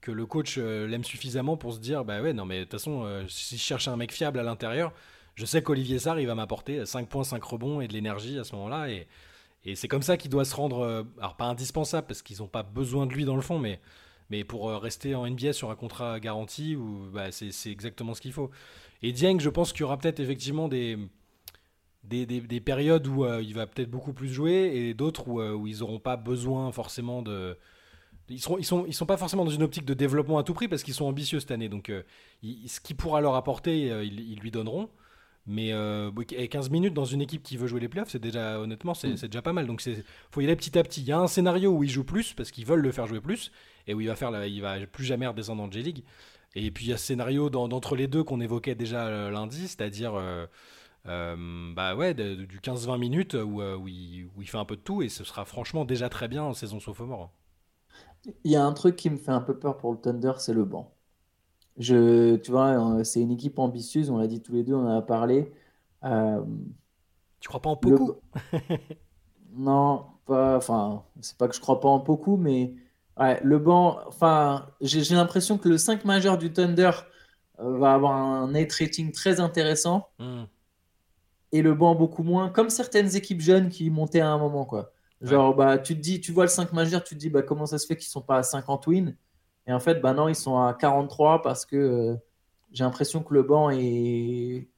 [0.00, 2.72] que le coach euh, l'aime suffisamment pour se dire, bah ouais, non mais de toute
[2.72, 4.92] façon, euh, si je cherche un mec fiable à l'intérieur,
[5.34, 8.44] je sais qu'Olivier Sarr, il va m'apporter 5 points, 5 rebonds et de l'énergie à
[8.44, 8.90] ce moment-là.
[8.90, 9.06] Et,
[9.74, 13.04] c'est comme ça qu'il doit se rendre, alors pas indispensable parce qu'ils n'ont pas besoin
[13.04, 16.74] de lui dans le fond, mais pour rester en NBA sur un contrat garanti,
[17.12, 18.50] bah, c'est exactement ce qu'il faut.
[19.02, 20.96] Et Dieng, je pense qu'il y aura peut-être effectivement des,
[22.04, 25.52] des, des, périodes où euh, il va peut-être beaucoup plus jouer et d'autres où, euh,
[25.52, 27.56] où ils n'auront pas besoin forcément de.
[28.30, 30.52] Ils sont, ils, sont, ils sont pas forcément dans une optique de développement à tout
[30.52, 31.68] prix parce qu'ils sont ambitieux cette année.
[31.68, 32.02] Donc, euh,
[32.42, 34.90] ce qui pourra leur apporter, ils, ils, lui donneront.
[35.46, 35.72] Mais
[36.28, 39.28] 15 minutes dans une équipe qui veut jouer les playoffs, c'est déjà, honnêtement, c'est mm.
[39.28, 39.66] déjà pas mal.
[39.66, 41.00] Donc, il faut y aller petit à petit.
[41.00, 43.22] Il y a un scénario où il joue plus parce qu'ils veulent le faire jouer
[43.22, 43.50] plus
[43.86, 46.04] et où il va, faire il va plus jamais redescendre en J-League.
[46.54, 50.20] Et puis, il y a ce scénario d'entre les deux qu'on évoquait déjà lundi, c'est-à-dire
[51.08, 55.02] euh, bah ouais, du 15-20 minutes où, euh, où, il, fait un peu de tout
[55.02, 57.30] et ce sera franchement déjà très bien en saison sophomore.
[58.44, 60.52] Il y a un truc qui me fait un peu peur pour le Thunder, c'est
[60.52, 60.92] le banc.
[61.78, 64.86] Je, tu vois, euh, c'est une équipe ambitieuse, on l'a dit tous les deux, on
[64.86, 65.52] en a parlé.
[66.02, 68.14] tu crois pas en beaucoup
[69.52, 70.56] Non, pas.
[70.56, 72.74] Enfin, c'est pas que je crois pas en beaucoup, mais
[73.18, 73.98] ouais, le banc.
[74.06, 76.90] Enfin, j'ai l'impression que le 5 majeur du Thunder
[77.58, 80.08] va avoir un net rating très intéressant.
[80.18, 80.44] Hmm
[81.52, 84.64] et le banc beaucoup moins, comme certaines équipes jeunes qui montaient à un moment.
[84.64, 84.92] quoi.
[85.20, 87.66] Genre, bah, tu te dis, tu vois le 5 majeur, tu te dis, bah, comment
[87.66, 89.14] ça se fait qu'ils sont pas à 50 wins?
[89.66, 92.16] Et en fait, bah non, ils sont à 43 parce que euh,
[92.72, 94.68] j'ai l'impression que le banc est.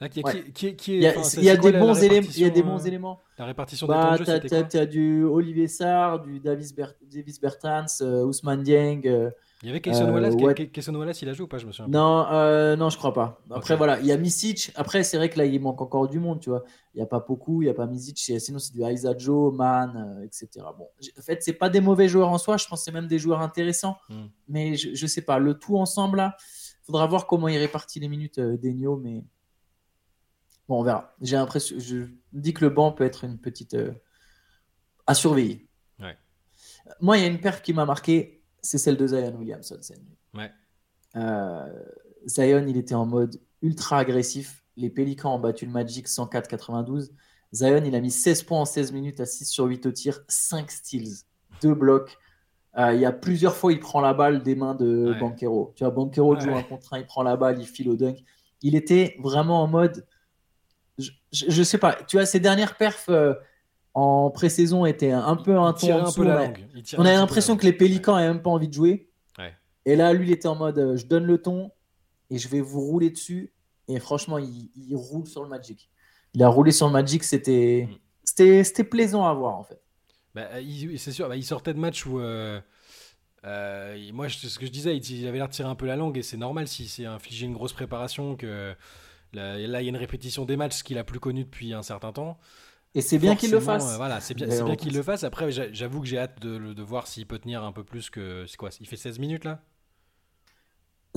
[0.00, 1.02] il
[1.42, 3.20] y a, des, bons éléments, il y a des bons éléments.
[3.38, 8.24] La répartition bah, des temps Tu as, du Olivier Sarr, du Davis, Davis Bertans, euh,
[8.24, 9.02] Ousmane Dieng.
[9.06, 9.30] Euh,
[9.62, 11.88] il y avait Kayson euh, Wallace, il a joué ou pas Je me souviens.
[11.90, 13.40] Non, euh, non, je crois pas.
[13.50, 14.70] Après, voilà, il y a Misic.
[14.74, 16.62] Après, c'est vrai que là, il manque encore du monde, tu vois.
[16.94, 18.18] Il n'y a pas beaucoup, il n'y a pas Misic.
[18.18, 20.48] Sinon, c'est du Aiza Joe, Man, euh, etc.
[20.76, 22.58] Bon, en fait, c'est pas des mauvais joueurs en soi.
[22.58, 23.96] Je pense que c'est même des joueurs intéressants.
[24.10, 24.26] Hmm.
[24.46, 26.36] Mais je, ne sais pas, le tout ensemble, là,
[26.82, 29.00] faudra voir comment il répartit les minutes d'Enio.
[29.02, 29.24] Mais
[30.68, 31.14] bon, on verra.
[31.20, 33.76] J'ai l'impression, je dis que le banc peut être une petite
[35.06, 35.68] à surveiller.
[37.00, 39.78] Moi, il y a une paire qui m'a marqué c'est celle de Zion Williamson
[40.34, 40.50] Ouais.
[41.14, 41.82] Euh,
[42.26, 44.64] Zion, il était en mode ultra agressif.
[44.76, 47.10] Les Pélicans ont battu le Magic 104-92.
[47.52, 50.20] Zion, il a mis 16 points en 16 minutes à 6 sur 8 au tir,
[50.28, 51.24] 5 steals,
[51.62, 52.18] 2 blocs.
[52.76, 55.72] Euh, il y a plusieurs fois, il prend la balle des mains de Banquero.
[55.76, 58.22] Tu vois, Banquero joue un contre un, il prend la balle, il file au dunk.
[58.60, 60.06] Il était vraiment en mode.
[60.98, 63.08] Je, je, sais pas, tu vois, ses dernières perfs.
[63.08, 63.34] Euh,
[63.96, 66.22] en pré-saison était un peu un ton en dessous.
[66.98, 69.10] On a l'impression que les Pélicans n'avaient même pas envie de jouer.
[69.86, 71.70] Et là, lui, il était en mode euh, je donne le ton
[72.28, 73.52] et je vais vous rouler dessus.
[73.88, 75.88] Et franchement, il, roule sur le Magic.
[76.34, 78.64] Il a roulé sur le Magic, c'était mm.
[78.64, 79.80] c'était plaisant à voir en fait.
[80.34, 80.48] Bah,
[80.98, 82.18] c'est sûr, bah, il sortait de match où.
[82.18, 82.60] Euh,
[83.44, 86.18] euh, moi, ce que je disais, il avait l'air de tirer un peu la langue
[86.18, 88.74] et c'est normal si c'est infligé une grosse préparation que
[89.32, 91.82] là, il y a une répétition des matchs, ce qu'il a plus connu depuis un
[91.82, 92.38] certain temps.
[92.94, 93.94] Et c'est bien qu'il le fasse.
[93.94, 95.22] Euh, voilà, c'est bien, bien qu'il le fasse.
[95.22, 98.46] Après, j'avoue que j'ai hâte de, de voir s'il peut tenir un peu plus que.
[98.46, 99.60] C'est quoi Il fait 16 minutes là?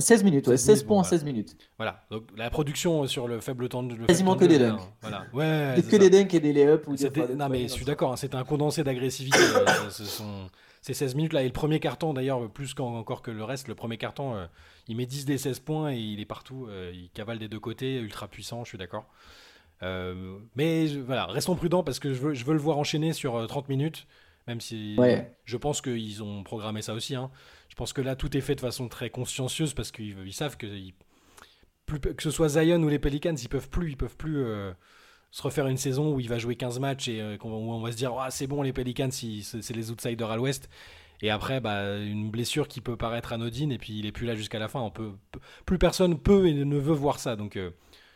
[0.00, 1.56] 16 minutes, ouais, 16, points en 16 minutes.
[1.76, 3.94] Voilà, donc la production sur le faible temps de.
[4.06, 4.80] Quasiment que des dunks.
[5.02, 5.76] Voilà, ouais.
[5.90, 6.86] que des dunks et des layups.
[7.36, 9.38] non, mais je suis d'accord, hein, c'était un condensé d'agressivité.
[9.38, 11.42] Euh, ce sont ces 16 minutes là.
[11.42, 14.46] Et le premier carton, d'ailleurs, plus encore que le reste, le premier carton, euh,
[14.90, 16.68] il met 10 des 16 points et il est partout.
[16.92, 19.06] il cavale des deux côtés, ultra puissant, je suis d'accord.
[19.82, 23.46] Euh, mais voilà, restons prudents parce que je veux, je veux le voir enchaîner sur
[23.46, 24.06] 30 euh, minutes,
[24.46, 24.96] même si
[25.44, 27.14] je pense qu'ils ont programmé ça aussi.
[27.14, 27.30] Hein.
[27.68, 30.66] Je pense que là, tout est fait de façon très consciencieuse parce qu'ils savent que
[31.86, 34.72] plus, que ce soit Zion ou les Pelicans, ils peuvent plus, ils peuvent plus euh,
[35.30, 37.96] se refaire une saison où il va jouer 15 matchs et où on va se
[37.96, 40.68] dire ah, c'est bon les Pelicans, c'est les outsiders à l'ouest.
[41.22, 44.34] Et après, bah, une blessure qui peut paraître anodine, et puis il est plus là
[44.34, 44.80] jusqu'à la fin.
[44.80, 45.12] On peut,
[45.66, 47.36] plus personne peut et ne veut voir ça.
[47.36, 47.70] Donc, euh,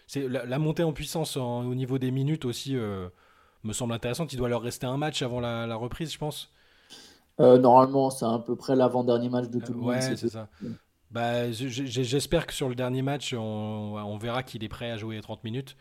[0.06, 3.08] c'est la, montée en puissance au niveau des minutes aussi euh,
[3.62, 4.32] me semble intéressante.
[4.32, 6.50] Il doit leur rester un match avant la, reprise, je pense.
[7.40, 9.88] Euh, normalement, c'est à peu près l'avant-dernier match de tout le monde.
[9.88, 10.48] Ouais, c'est ça.
[11.10, 15.44] Bah, J'espère que sur le dernier match, on, verra qu'il est prêt à jouer 30
[15.44, 15.76] minutes.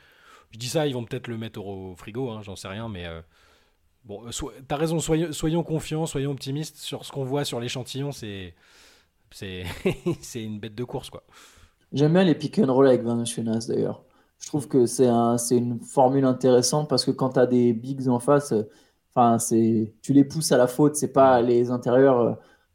[0.52, 3.08] Je dis ça, ils vont peut-être le mettre au frigo, hein, j'en sais rien, mais
[4.06, 8.54] Bon, euh, t'as raison, soyons, confiants, soyons optimistes sur ce qu'on voit sur l'échantillon, c'est
[10.22, 11.24] c'est une bête de course quoi.
[11.94, 14.04] J'aime bien les pick and roll avec Valenciunas d'ailleurs.
[14.40, 18.10] Je trouve que c'est un, une formule intéressante parce que quand tu as des bigs
[18.10, 18.70] en face, euh,
[19.16, 22.34] enfin c'est tu les pousses à la faute, c'est pas les intérieurs euh,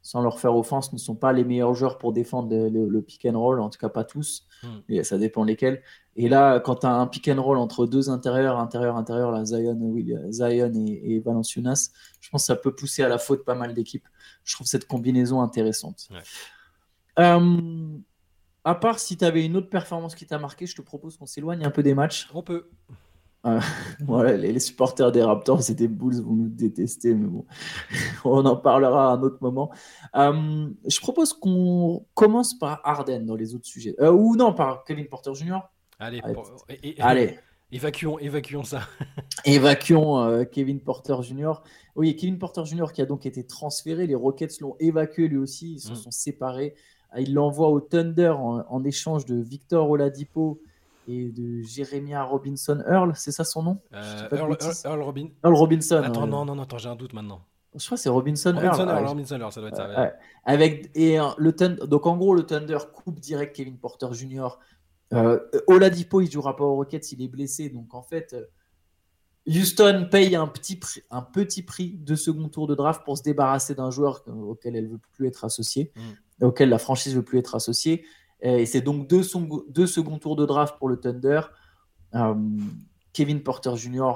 [0.09, 3.39] sans leur faire offense ne sont pas les meilleurs joueurs pour défendre le, pick and
[3.39, 5.03] roll, en tout cas pas tous, hmm.
[5.03, 5.83] ça dépend lesquels.
[6.15, 9.45] Et là, quand tu as un pick and roll entre deux intérieurs, intérieur, intérieur, là,
[9.45, 9.77] Zion,
[10.31, 11.91] Zion et, et, Valenciunas,
[12.21, 14.07] je pense que ça peut pousser à la faute pas mal d'équipes.
[14.45, 16.09] Je trouve cette combinaison intéressante.
[17.19, 17.97] Euh,
[18.63, 21.27] à part si tu avais une autre performance qui t'a marqué, je te propose qu'on
[21.27, 22.27] s'éloigne un peu des matchs.
[22.33, 22.67] On peut.
[23.45, 23.59] Euh,
[24.05, 27.45] voilà, les, supporters des Raptors c'était des Bulls, vous nous détestez, mais bon,
[28.25, 29.71] on en parlera à un autre moment.
[30.15, 33.95] Euh, je propose qu'on commence par Arden dans les autres sujets.
[34.01, 35.59] ou non, par Kevin Porter Jr.
[35.99, 36.21] Allez,
[36.99, 37.39] Allez.
[37.71, 38.81] Évacuons, évacuons ça.
[39.45, 41.61] évacuons euh, Kevin Porter Jr.
[41.95, 42.91] Oui, Kevin Porter Jr.
[42.93, 44.07] qui a donc été transféré.
[44.07, 45.73] Les Rockets l'ont évacué lui aussi.
[45.73, 45.95] Ils se mm.
[45.95, 46.73] sont séparés.
[47.17, 50.61] Il l'envoie au Thunder en, échange de Victor Oladipo
[51.09, 53.13] et de Jeremiah Robinson Earl.
[53.15, 53.81] C'est ça son nom?
[53.93, 55.27] Euh, Earl, Robin...
[55.43, 56.03] Earl, Robinson.
[56.03, 57.41] Attends, non, non, non, attends, j'ai un doute maintenant.
[57.75, 59.05] Je crois que c'est Robinson, Robinson Earl.
[59.05, 60.13] Robinson Earl, ça doit être ça.
[60.45, 64.49] Avec, et, le Thunder, donc en gros, le Thunder coupe direct Kevin Porter Jr.
[65.13, 67.69] Euh, Oladipo, il jouera pas aux Rockets, il est blessé.
[67.69, 68.45] Donc en fait, euh,
[69.47, 73.23] Houston paye un petit, prix, un petit prix de second tour de draft pour se
[73.23, 76.45] débarrasser d'un joueur auquel elle veut plus être associée, mm.
[76.45, 78.05] auquel la franchise veut plus être associée.
[78.41, 79.21] Et c'est donc deux,
[79.69, 81.41] deux second tours de draft pour le Thunder.
[82.15, 82.35] Euh,
[83.13, 84.13] Kevin Porter Jr.,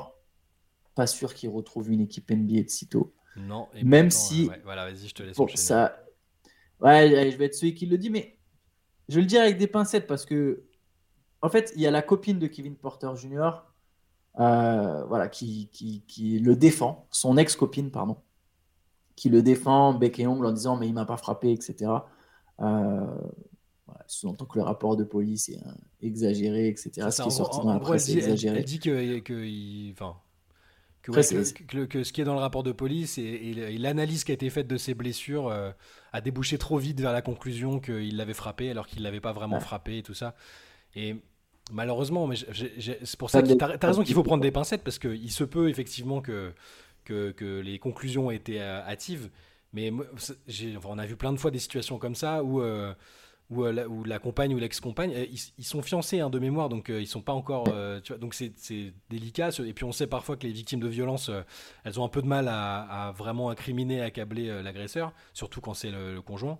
[0.96, 3.14] pas sûr qu'il retrouve une équipe NBA de sitôt.
[3.36, 4.50] Non, même si.
[4.64, 5.36] voilà, vas-y, je te laisse.
[5.36, 5.98] Bon, ça...
[6.80, 8.38] Ouais, je vais être celui qui le dit, mais
[9.10, 10.64] je le dis avec des pincettes parce que
[11.42, 13.52] en fait, il y a la copine de Kevin Porter Jr.
[14.40, 15.70] Euh, voilà, qui,
[16.08, 18.18] qui, le défend, son ex-copine, pardon,
[19.16, 21.92] qui le défend bec et ongle en disant mais il m'a pas frappé, etc.
[22.62, 23.06] Euh,
[24.08, 25.60] sous-entend que le rapport de police est
[26.02, 27.08] exagéré, etc.
[27.12, 28.60] Ce qui est sorti dans la presse est exagéré.
[28.60, 30.16] Elle, dit que, que il, enfin,
[31.02, 34.50] que, que, ce qui est dans le rapport de police et, l'analyse qui a été
[34.50, 35.72] faite de ses blessures euh,
[36.14, 39.60] a débouché trop vite vers la conclusion qu'il l'avait frappé alors qu'il l'avait pas vraiment
[39.60, 40.36] frappé et tout ça.
[40.96, 41.18] Et
[41.72, 45.00] Malheureusement, mais c'est pour ça que tu as, raison qu'il faut prendre des pincettes parce
[45.00, 46.54] qu'il se peut effectivement que,
[47.06, 49.30] que, les conclusions aient été euh, hâtives.
[49.72, 49.92] Mais
[50.86, 52.94] on a vu plein de fois des situations comme ça où, euh,
[53.62, 55.14] euh, la, la, compagne ou l'ex-compagne,
[55.58, 57.66] ils, sont fiancés hein, de mémoire, donc ils sont pas encore.
[58.04, 58.54] tu vois, donc c'est
[59.10, 59.50] délicat.
[59.66, 61.30] Et puis on sait parfois que les victimes de violence,
[61.84, 66.22] elles ont un peu de mal à, vraiment incriminer, accabler l'agresseur, surtout quand c'est le,
[66.22, 66.58] conjoint.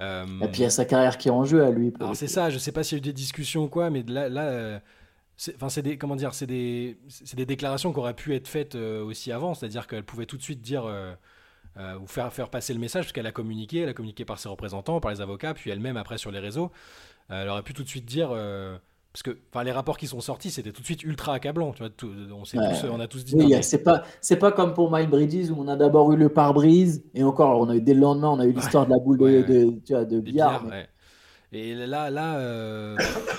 [0.00, 1.92] Euh, et puis il y a sa carrière qui est en jeu à lui.
[2.00, 4.02] Alors c'est ça, je sais pas s'il y a eu des discussions ou quoi, mais
[4.02, 4.78] là, là euh,
[5.54, 6.98] enfin c'est des comment dire, c'est des,
[7.34, 10.42] des déclarations qui auraient pu être faites euh, aussi avant, c'est-à-dire qu'elle pouvait tout de
[10.42, 10.90] suite dire
[11.76, 14.48] ou faire faire passer le message parce qu'elle a communiqué, elle a communiqué par ses
[14.48, 16.70] représentants, par les avocats, puis elle-même après sur les réseaux,
[17.28, 18.30] elle aurait pu tout de suite dire
[19.14, 21.70] parce que les rapports qui sont sortis, c'était tout de suite ultra accablant.
[21.70, 21.92] Tu vois,
[22.32, 23.36] on, tous, on, a tous dit.
[23.36, 24.02] Oui, c'est pas,
[24.40, 27.68] pas comme pour Mike Bridges où on a d'abord eu le pare-brise et encore, on
[27.68, 29.92] a eu dès le lendemain, on a eu l'histoire de la boule de, de, tu
[29.92, 30.66] vois, de billard.
[31.54, 32.96] Et là, là, euh,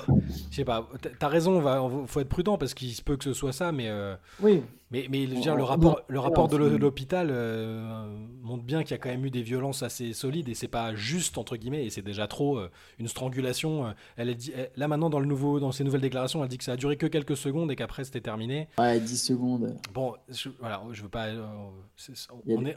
[0.52, 0.90] je sais pas.
[1.20, 3.90] T'as raison, il faut être prudent parce qu'il se peut que ce soit ça, mais
[3.90, 4.64] euh, oui.
[4.92, 8.08] Mais, mais le rapport, le rapport de l'hôpital euh,
[8.42, 10.96] montre bien qu'il y a quand même eu des violences assez solides et c'est pas
[10.96, 12.60] juste entre guillemets et c'est déjà trop
[13.00, 13.94] une strangulation.
[14.16, 16.64] Elle est dit, là maintenant dans le nouveau, dans ses nouvelles déclarations, elle dit que
[16.64, 18.70] ça a duré que quelques secondes et qu'après c'était terminé.
[18.78, 19.76] Ouais, 10 secondes.
[19.92, 21.30] Bon, je, voilà, je veux pas.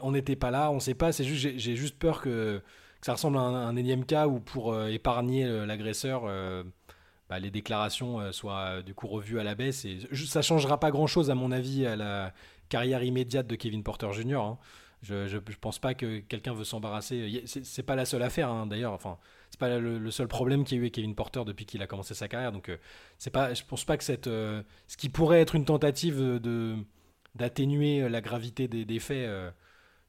[0.01, 1.11] on n'était pas là, on sait pas.
[1.11, 2.61] C'est juste, j'ai juste peur que
[2.99, 6.63] que ça ressemble à un, énième cas où pour euh, épargner euh, l'agresseur, euh,
[7.29, 9.85] bah, les déclarations soient du coup revues à la baisse.
[9.85, 12.33] Et ça changera pas grand-chose à mon avis à la
[12.69, 14.35] carrière immédiate de Kevin Porter Jr.
[14.35, 14.57] Hein.
[15.01, 17.43] Je, ne pense pas que quelqu'un veut s'embarrasser.
[17.45, 18.91] C'est pas la seule affaire hein, d'ailleurs.
[18.91, 19.17] Enfin,
[19.49, 21.87] c'est pas le, seul problème qu'il y a eu avec Kevin Porter depuis qu'il a
[21.87, 22.51] commencé sa carrière.
[22.51, 22.69] Donc,
[23.31, 23.53] pas.
[23.53, 26.41] Je pense pas que ce qui pourrait être une tentative
[27.35, 29.29] d'atténuer la gravité des faits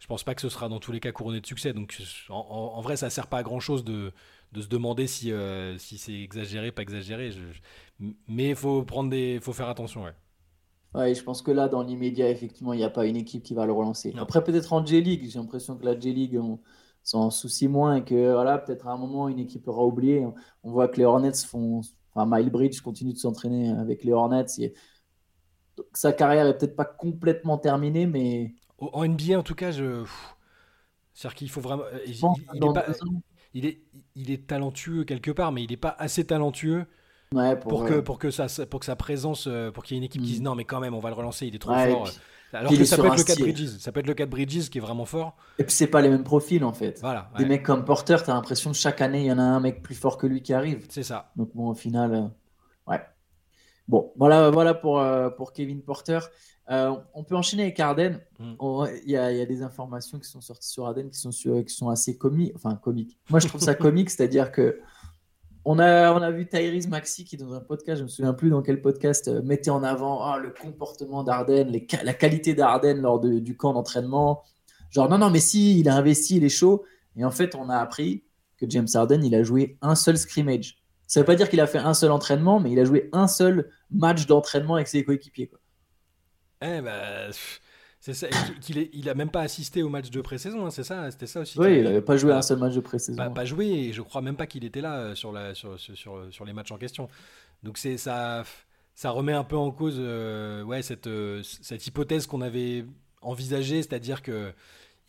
[0.00, 1.72] je pense pas que ce sera dans tous les cas couronné de succès.
[1.72, 1.96] Donc
[2.30, 4.12] en, vrai, ça sert pas à grand chose de,
[4.54, 7.30] se demander si, euh, si c'est exagéré, pas exagéré.
[8.26, 10.04] mais il faut prendre des, faut faire attention.
[10.04, 10.14] Ouais.
[10.94, 13.54] Ouais, je pense que là, dans l'immédiat, effectivement, il n'y a pas une équipe qui
[13.54, 14.12] va le relancer.
[14.18, 16.58] Après, peut-être en J-League, j'ai l'impression que la J-League, on
[17.04, 20.26] s'en soucie moins et que voilà, peut-être à un moment, une équipe aura oublié.
[20.64, 21.82] On voit que les Hornets font.
[22.12, 24.46] Enfin, Mile Bridge continue de s'entraîner avec les Hornets.
[25.92, 28.54] sa carrière est peut-être pas complètement terminée, mais.
[28.80, 30.04] En NBA, en tout cas, je.
[31.12, 31.84] C'est-à-dire qu'il faut vraiment.
[33.52, 33.80] Il, est
[34.14, 36.86] il, est, talentueux quelque part, mais il n'est pas assez talentueux
[37.62, 40.04] pour, que, pour, que ça, pour que sa présence, euh, pour qu'il y ait une
[40.04, 40.44] équipe qui dise mm.
[40.44, 42.08] non, mais quand même, on va le relancer, il est trop fort.
[42.52, 43.78] Alors que ça peut, être le cas de Bridges.
[43.78, 45.36] ça peut être le cas de Bridges qui est vraiment fort.
[45.58, 46.98] Et puis c'est pas les mêmes profils en fait.
[47.00, 49.42] Voilà, Des mecs comme Porter, tu as l'impression que chaque année il y en a
[49.42, 50.84] un mec plus fort que lui qui arrive.
[50.88, 51.30] C'est ça.
[51.36, 53.00] Donc bon, au final, euh, ouais.
[53.86, 56.20] Bon, voilà, voilà pour, euh, pour Kevin Porter.
[56.70, 58.20] On peut enchaîner avec Arden.
[58.38, 58.54] Mm.
[59.04, 61.74] Il y, a, y, a des informations qui sont sorties sur Arden qui sont, qui
[61.74, 62.52] sont assez comiques.
[62.54, 63.18] Enfin, comiques.
[63.28, 64.80] Moi, je trouve ça comique, c'est-à-dire que
[65.64, 68.32] on a, on a vu Tyrese Maxi qui, dans un podcast, je ne me souviens
[68.32, 71.70] plus dans quel podcast, euh, mettait en avant ah, le comportement d'Arden,
[72.02, 74.42] la qualité d'Arden lors du camp d'entraînement.
[74.90, 76.84] Genre, non, non, mais si, il a investi, il est chaud.
[77.16, 78.24] Et en fait, on a appris
[78.56, 80.78] que James Harden, il a joué un seul scrimmage.
[81.06, 83.08] Ça ne veut pas dire qu'il a fait un seul entraînement, mais il a joué
[83.12, 85.50] un seul match d'entraînement avec ses coéquipiers.
[86.62, 87.30] Eh ben,
[88.00, 88.28] c'est ça,
[88.60, 91.40] qu'il il a même pas assisté au match de pré-saison, hein, c'est ça, c'était ça
[91.40, 91.58] aussi.
[91.58, 93.16] Oui, il n'avait pas joué un seul match de pré-saison.
[93.16, 95.78] Pas, pas, joué, et je crois même pas qu'il était là euh, sur, la, sur,
[95.78, 97.08] sur, sur, les matchs en question.
[97.62, 98.44] Donc c'est ça,
[98.94, 102.86] ça remet un peu en cause euh, ouais, cette, euh, cette hypothèse qu'on avait
[103.20, 104.52] envisagée, c'est-à-dire que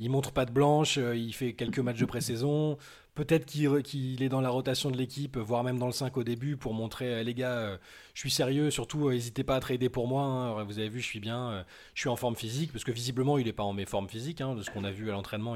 [0.01, 2.77] il montre pas de blanche, il fait quelques matchs de pré-saison,
[3.13, 6.55] Peut-être qu'il est dans la rotation de l'équipe, voire même dans le 5 au début,
[6.55, 7.77] pour montrer, euh, les gars, euh,
[8.13, 10.63] je suis sérieux, surtout euh, n'hésitez pas à trader pour moi, hein.
[10.63, 13.47] vous avez vu, je suis bien, je suis en forme physique, parce que visiblement il
[13.47, 15.55] n'est pas en mes formes physiques, hein, de ce qu'on a vu à l'entraînement,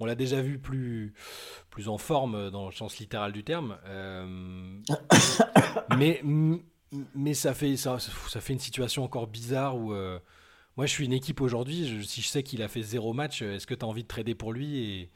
[0.00, 1.12] on l'a déjà vu plus,
[1.68, 3.76] plus en forme dans le sens littéral du terme.
[5.98, 6.22] mais
[7.14, 9.92] mais ça, fait, ça, fait une situation encore bizarre où...
[10.78, 12.04] moi, je suis une équipe aujourd'hui.
[12.06, 14.36] si je sais qu'il a fait zéro match, est-ce que tu as envie de trader
[14.36, 15.10] pour lui et,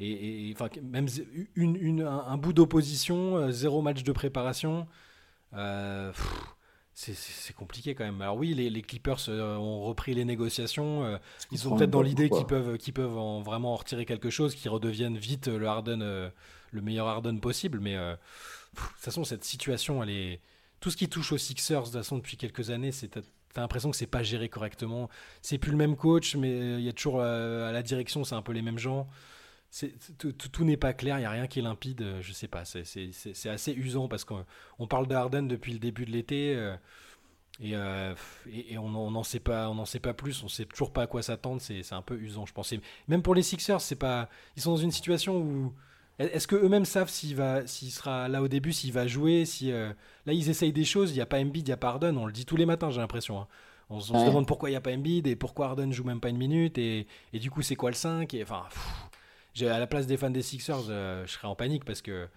[0.00, 1.06] et, enfin, même
[1.54, 4.88] une, un, bout d'opposition, euh, zéro match de préparation.
[5.54, 6.12] Euh,
[6.94, 8.20] c'est compliqué quand même.
[8.20, 11.16] Alors oui, les, Clippers euh, ont repris les négociations.
[11.52, 14.70] ils sont peut-être dans l'idée qu'ils peuvent, qu'ils peuvent vraiment en retirer quelque chose, qu'ils
[14.70, 16.32] redeviennent vite le Harden,
[16.72, 17.78] le meilleur Harden possible.
[17.78, 18.16] Mais de
[18.74, 20.40] toute façon, cette situation, elle est
[20.80, 23.16] tout ce qui touche aux Sixers, de toute façon, depuis quelques années, c'est
[23.54, 25.08] T'as l'impression que c'est pas géré correctement.
[25.42, 28.42] C'est plus le même coach, mais il y a toujours à la direction, c'est un
[28.42, 29.08] peu les mêmes gens
[30.18, 32.64] tout, n'est pas clair, il n'y a rien qui est limpide, euh, je sais pas,
[32.64, 36.74] c'est assez usant parce qu'on parle de depuis le début de l'été euh,
[37.62, 38.14] euh,
[38.50, 39.42] et, et, on n'en sait
[39.84, 42.52] sait pas plus, on sait toujours pas à quoi s'attendre, c'est un peu usant, je
[42.52, 42.72] pense.
[43.08, 45.74] même pour les Sixers, c'est pas, ils sont dans une situation où
[46.18, 49.70] est-ce que eux-mêmes savent s'il va, s'il sera là au début, s'il va jouer, si
[49.70, 49.94] là
[50.26, 52.26] ils essayent des choses, il n'y a pas Embiid, il n'y a pas Harden, on
[52.26, 53.40] le dit tous les matins, j'ai l'impression.
[53.40, 53.46] Hein.
[53.90, 56.28] On, se demande pourquoi il n'y a pas Embiid et pourquoi Harden joue même pas
[56.28, 58.64] une minute et, du coup c'est quoi le 5 et enfin
[59.62, 62.28] à la place des fans des Sixers, euh, je serais en panique parce que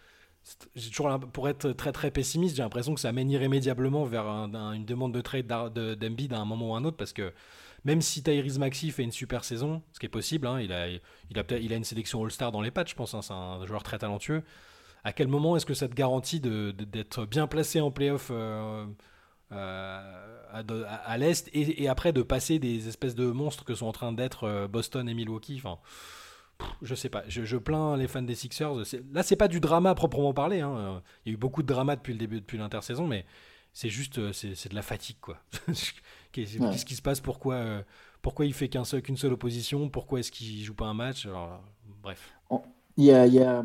[0.75, 4.85] j'ai toujours pour être très très pessimiste, j'ai l'impression que ça mène irrémédiablement vers une
[4.85, 7.31] demande de trade d'Embiid à un moment ou un autre parce que
[7.83, 10.87] même si Tyrese Maxi fait une super saison, ce qui est possible, hein, il, a,
[10.87, 13.65] il, a, il a une sélection All-Star dans les pattes, je pense, hein, c'est un
[13.65, 14.43] joueur très talentueux.
[15.03, 18.85] À quel moment est-ce que ça te garantit d'être bien placé en playoff euh,
[19.51, 24.13] euh, à, l'Est et, après de passer des espèces de monstres que sont en train
[24.13, 25.57] d'être Boston et Milwaukee?
[25.57, 25.79] Enfin,
[26.83, 28.75] je sais pas, je, plains les fans des Sixers.
[29.11, 30.59] Là, c'est pas du drama proprement parler.
[30.59, 31.01] Hein.
[31.25, 33.25] Il y a eu beaucoup de drama depuis le début, depuis l'intersaison, mais
[33.73, 35.37] c'est juste, euh, c'est de la fatigue, quoi.
[36.31, 37.81] Qu'est-ce qui se passe Pourquoi, euh,
[38.21, 41.27] pourquoi il fait qu'une seul, seule opposition Pourquoi est-ce qu'il joue pas un match
[42.01, 42.33] Bref.
[42.97, 43.63] Il y a, il y a,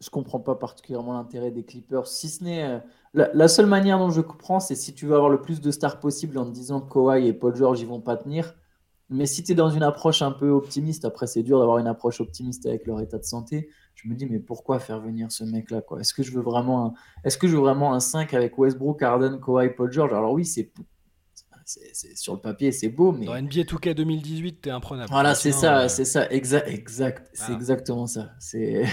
[0.00, 2.78] je comprends pas particulièrement l'intérêt des Clippers, si ce n'est euh,
[3.14, 5.98] la, seule manière dont je comprends, c'est si tu veux avoir le plus de stars
[5.98, 8.54] possible en te disant que Kawhi et Paul George ils vont pas tenir.
[9.10, 11.86] Mais si tu es dans une approche un peu optimiste, après c'est dur d'avoir une
[11.86, 15.44] approche optimiste avec leur état de santé, je me dis mais pourquoi faire venir ce
[15.44, 16.00] mec-là quoi?
[16.00, 16.92] Est-ce que je veux vraiment un...
[17.24, 20.12] est-ce que je veux vraiment un 5 avec Westbrook, Harden, Kawhi, Paul George?
[20.12, 20.70] Alors oui, c'est
[22.14, 23.26] sur le papier, c'est beau, mais.
[23.26, 25.10] Dans NBA 2K 2018, t'es imprenable.
[25.10, 28.30] Voilà, c'est ça, c'est ça, exact, exact, c'est exactement ça.
[28.38, 28.84] C'est,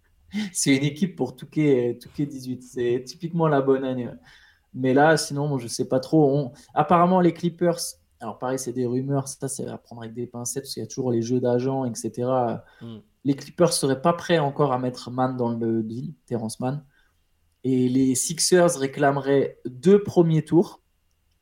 [0.52, 2.62] c'est une équipe pour 2K, 18.
[2.62, 4.08] C'est typiquement la bonne année.
[4.74, 6.52] Mais là, sinon, je sais pas trop.
[6.74, 7.78] Apparemment, les Clippers
[8.20, 10.84] alors pareil, c'est des rumeurs, ça c'est à prendre avec des pincettes, parce qu'il y
[10.84, 12.28] a toujours les jeux d'agents, etc.
[12.80, 12.98] Hmm.
[13.24, 16.84] Les Clippers seraient pas prêts encore à mettre Mann dans le deal, Terrence Mann.
[17.64, 20.82] Et les Sixers réclameraient deux premiers tours.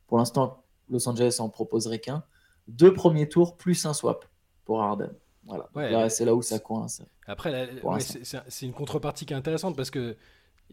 [0.07, 2.23] Pour l'instant, Los Angeles en proposerait qu'un.
[2.67, 4.25] Deux premiers tours plus un swap
[4.65, 5.11] pour Harden.
[5.45, 6.09] Voilà.
[6.09, 7.01] c'est là où ça coince.
[7.25, 7.69] Après,
[7.99, 10.17] c'est une contrepartie qui est intéressante parce que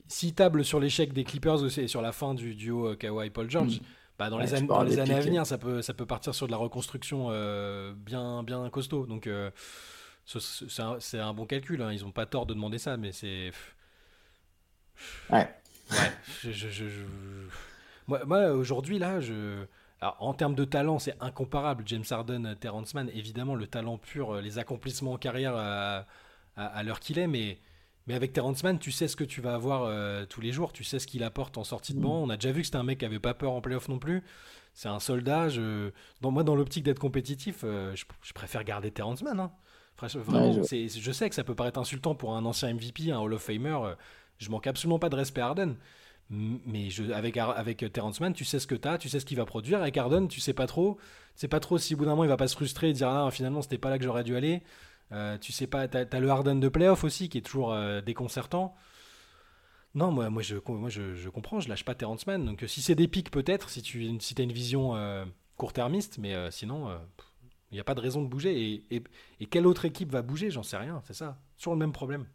[0.09, 3.31] s'ils tablent sur l'échec des Clippers aussi et sur la fin du duo euh, Kawhi
[3.31, 3.85] Paul George, hmm
[4.18, 6.46] Bah, dans, les, années, dans les années à venir, ça peut, ça peut partir sur
[6.46, 7.29] de la reconstruction
[7.94, 9.07] bien, bien costaud.
[9.07, 9.29] Donc,
[10.27, 11.83] c'est un, bon calcul.
[11.83, 11.92] Hein.
[11.92, 13.53] Ils n'ont pas tort de demander ça, mais c'est.
[15.31, 15.48] Ouais.
[15.90, 16.12] Ouais.
[16.42, 17.05] je,
[18.07, 19.64] Moi, moi aujourd'hui, là, je.
[20.19, 21.85] En termes de talent, c'est incomparable.
[21.87, 26.07] James Harden, Terrence Mann, évidemment, le talent pur, les accomplissements en carrière à,
[26.57, 27.59] à, l'heure qu'il est, mais,
[28.07, 30.73] mais avec Terrence Mann, tu sais ce que tu vas avoir euh, tous les jours,
[30.73, 32.21] tu sais ce qu'il apporte en sortie de banc.
[32.21, 32.25] Mm.
[32.25, 33.99] On a déjà vu que c'était un mec qui avait pas peur en playoff non
[33.99, 34.23] plus.
[34.73, 35.49] C'est un soldat.
[36.21, 39.38] Dans, moi, dans l'optique d'être compétitif, euh, je, préfère garder Terrence Mann.
[39.38, 39.53] Hein.
[39.97, 40.88] Vraiment, je...
[40.88, 41.12] je...
[41.12, 43.79] sais que ça peut paraître insultant pour un ancien MVP, un Hall of Famer.
[43.83, 43.95] Euh,
[44.38, 45.77] je manque absolument pas de respect à Harden.
[46.30, 49.26] Mais je, avec, avec Terrence Mann, tu sais ce que tu as, tu sais ce
[49.26, 49.80] qu'il va produire.
[49.80, 50.96] Avec Harden, tu sais pas trop.
[51.34, 52.92] Tu sais pas trop si au bout d'un moment il va pas se frustrer et
[52.92, 54.62] dire Ah, finalement, c'était pas là que j'aurais dû aller.
[55.12, 58.00] Euh, tu sais pas, t'as as le Harden de playoff aussi qui est toujours euh,
[58.00, 58.74] déconcertant.
[59.94, 62.44] Non, moi, moi, je, moi je, comprends, je lâche pas Terrence Mann.
[62.44, 65.24] Donc si c'est des pics, peut-être, si tu si as une vision euh,
[65.56, 66.90] court-termiste, mais sinon,
[67.70, 68.84] il n'y a pas de raison de bouger.
[68.90, 69.04] Et,
[69.40, 70.50] et, quelle autre équipe va bouger?
[70.50, 71.38] J'en sais rien, c'est ça.
[71.58, 72.26] Toujours le même problème.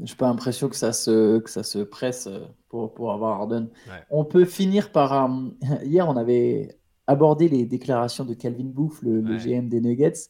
[0.00, 2.28] J'ai pas l'impression que ça se, que ça se presse
[2.68, 3.68] pour, pour avoir Harden.
[4.10, 5.30] On peut finir par.
[5.84, 10.28] hier, on avait abordé les déclarations de Calvin Booth, le, le GM des Nuggets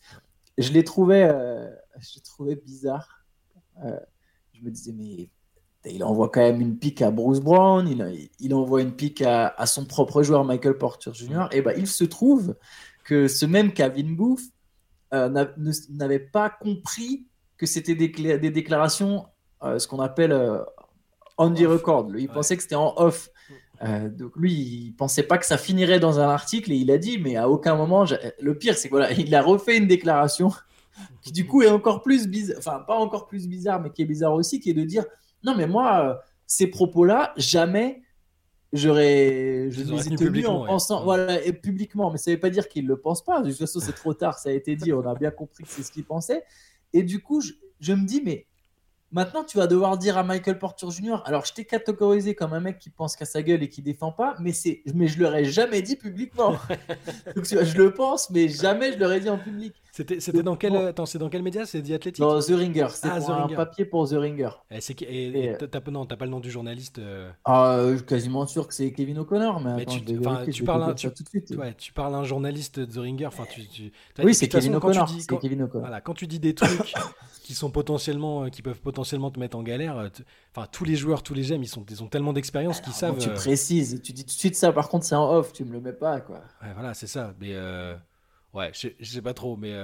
[0.59, 3.25] je l'ai trouvé, euh, je trouvé bizarre.
[3.85, 3.99] Euh,
[4.53, 5.29] je me disais, mais
[5.91, 9.55] il envoie quand même une pique à Bruce Brown, il, il envoie une pique à,
[9.67, 11.47] son propre joueur Michael Porter Jr.
[11.53, 12.57] Et ben, il se trouve
[13.05, 14.43] que ce même Kevin Booth
[15.13, 15.47] euh,
[15.91, 19.27] n'avait pas compris que c'était des, des, déclarations,
[19.63, 20.33] ce qu'on appelle
[21.39, 22.09] on the record.
[22.17, 23.31] il pensait que c'était en off.
[23.83, 26.99] Euh, donc lui, il pensait pas que ça finirait dans un article et il a
[26.99, 28.05] dit, mais à aucun moment.
[28.41, 30.51] Le pire, c'est qu'il il a refait une déclaration
[31.23, 34.07] qui du coup est encore plus bizarre, enfin pas encore plus bizarre, mais qui est
[34.07, 35.05] bizarre aussi, qui est de dire,
[35.43, 36.15] non mais moi, euh,
[36.47, 38.03] ces propos-là, jamais
[38.75, 42.69] j'aurais, je les ai tenus en pensant, voilà, et publiquement, mais ça veut pas dire
[42.69, 43.41] qu'il le pense pas.
[43.41, 45.71] De toute façon, c'est trop tard, ça a été dit, on a bien compris que
[45.71, 46.45] c'est ce qu'il pensait.
[46.93, 47.41] Et du coup,
[47.81, 48.47] je me dis, mais
[49.13, 51.19] Maintenant, tu vas devoir dire à Michael Porter Jr.
[51.27, 54.11] Alors, je t'ai catégorisé comme un mec qui pense qu'à sa gueule et qui défend
[54.11, 56.53] pas, mais c'est, mais je l'aurais jamais dit publiquement.
[57.37, 59.82] Donc, je le pense, mais jamais je l'aurais dit en public.
[59.95, 61.67] C'était, c'était dans quel, attends, c'est dans quel média?
[61.67, 62.19] C'est The Athletic?
[62.19, 62.87] Dans The Ringer.
[62.95, 64.49] C'est ah, un papier pour The Ringer.
[64.71, 67.31] Et, c'est, et, t'as, non, t'as pas le nom du journaliste euh...
[67.45, 70.95] Ah, je suis quasiment sûr que c'est Kevin O'Connor, mais, attends, tu, tu parles un,
[70.95, 71.51] tu, tout de suite.
[71.59, 73.27] Ouais, tu parles un journaliste de The Ringer.
[73.27, 73.93] Enfin, tu, tu
[74.25, 75.11] oui, c'est Kevin O'Connor.
[75.29, 75.87] Quand, Kevin O'Connor.
[75.87, 76.95] Voilà, quand tu dis des trucs
[77.43, 79.99] qui sont potentiellement, euh, qui peuvent potentiellement te mettre en galère.
[79.99, 80.09] Euh,
[80.57, 83.19] enfin, tous les joueurs, tous les gemmes, ils, sont, ils ont tellement d'expérience qu'ils savent.
[83.19, 84.73] Tu euh, précises, tu dis tout de suite ça.
[84.73, 86.37] Par contre, c'est en off, tu me le mets pas, quoi.
[86.63, 87.35] Ouais, voilà, c'est ça.
[87.41, 87.55] Mais
[88.55, 89.75] ouais, je, sais pas trop, mais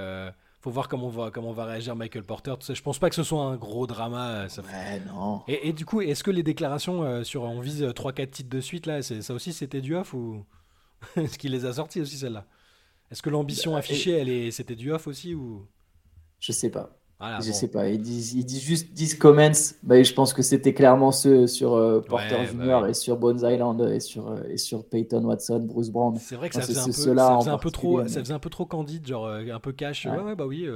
[0.61, 2.53] faut voir comment va, comment va réagir Michael Porter.
[2.67, 4.49] Je pense pas que ce soit un gros drama.
[4.49, 5.41] Ça ouais, non.
[5.47, 9.01] Et, du coup, est-ce que les déclarations sur on vise 3-4 titres de suite, là,
[9.01, 10.45] ça aussi c'était du off ou
[11.15, 12.45] est-ce qu'il les a sortis aussi celle-là
[13.11, 15.65] Est-ce que l'ambition bah, affichée, elle est, c'était du off aussi ou?
[16.39, 16.98] Je sais pas
[17.41, 19.51] je sais pas, ils disent, ils disent juste 10 comments.
[19.83, 22.81] Bah, je pense que c'était clairement ceux sur euh, Porter Jr.
[22.81, 26.15] Bah et sur Bones Island et sur, euh, et sur Peyton Watson, Bruce Brown.
[26.17, 28.39] C'est vrai que ça, faisait un, peu, ça faisait un peu trop, ça faisait un
[28.39, 30.05] peu trop candide, genre euh, un peu cash.
[30.05, 30.67] Ouais, ouais, bah oui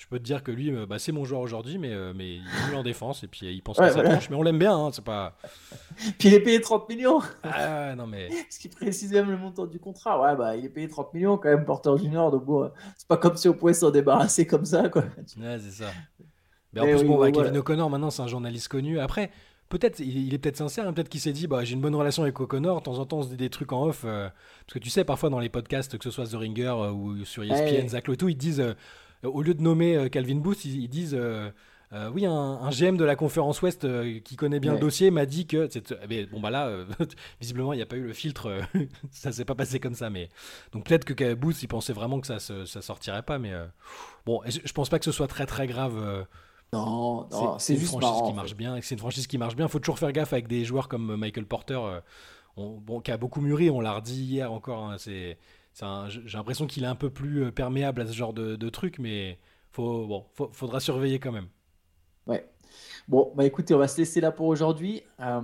[0.00, 2.36] je peux te dire que lui, euh, bah, c'est mon joueur aujourd'hui, mais, euh, mais
[2.36, 4.74] il est en défense et puis euh, il pense à sa Mais on l'aime bien,
[4.74, 5.36] hein, c'est pas.
[6.18, 7.20] puis il est payé 30 millions.
[7.42, 8.30] Ah non mais.
[8.50, 10.18] Ce qui précise même le montant du contrat.
[10.18, 12.30] Ouais, bah il est payé 30 millions quand même, Porter Junior.
[12.30, 15.02] Donc bon, c'est pas comme si on pouvait s'en débarrasser comme ça, quoi.
[15.02, 15.90] Ouais, c'est ça.
[16.72, 19.00] Mais en plus, bon, bah, Kevin O'Connor, maintenant, c'est un journaliste connu.
[19.00, 19.30] Après,
[19.68, 22.22] peut-être, il, est peut-être sincère, hein, peut-être qu'il s'est dit, bah, j'ai une bonne relation
[22.22, 24.00] avec O'Connor, de temps en temps, on se dit des trucs en off.
[24.02, 24.32] parce
[24.72, 27.88] que tu sais, parfois dans les podcasts, que ce soit The Ringer ou sur ESPN,
[27.88, 28.72] Zach Loto, ils disent euh,
[29.24, 31.50] au lieu de nommer euh, Calvin Booth, ils, disent euh,
[32.12, 33.86] oui, un, GM de la conférence Ouest
[34.22, 35.68] qui connaît bien le dossier m'a dit que.
[36.08, 36.70] Mais bon, bah là,
[37.40, 38.60] visiblement, il n'y a pas eu le filtre.
[39.10, 40.10] ça s'est pas passé comme ça.
[40.10, 40.28] Mais
[40.72, 43.38] donc peut-être que Booth, il pensait vraiment que ça, ça sortirait pas.
[43.38, 43.52] Mais
[44.24, 46.26] bon, je, ne pense pas que ce soit très très grave.
[46.72, 47.28] non,
[47.58, 48.78] c'est juste une franchise qui marche bien.
[48.80, 49.66] C'est une franchise qui marche bien.
[49.66, 51.80] Il faut toujours faire gaffe avec des joueurs comme Michael Porter,
[52.56, 53.68] bon, qui a beaucoup mûri.
[53.68, 54.84] On l'a redit hier encore.
[54.84, 55.38] Hein, c'est
[55.74, 58.98] j'ai l'impression qu'il est un peu plus euh, perméable à ce genre de, de truc,
[58.98, 59.38] mais
[59.70, 61.48] faut, bon, faudra surveiller quand même.
[62.26, 62.48] Ouais.
[63.08, 65.02] Bon, bah écoutez, on va se laisser là pour aujourd'hui.
[65.20, 65.40] Euh,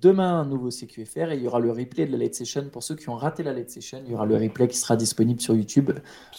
[0.00, 2.68] demain, un nouveau CQFR et il y aura le replay de la late session.
[2.70, 4.96] Pour ceux qui ont raté la late session, il y aura le replay qui sera
[4.96, 5.90] disponible sur YouTube,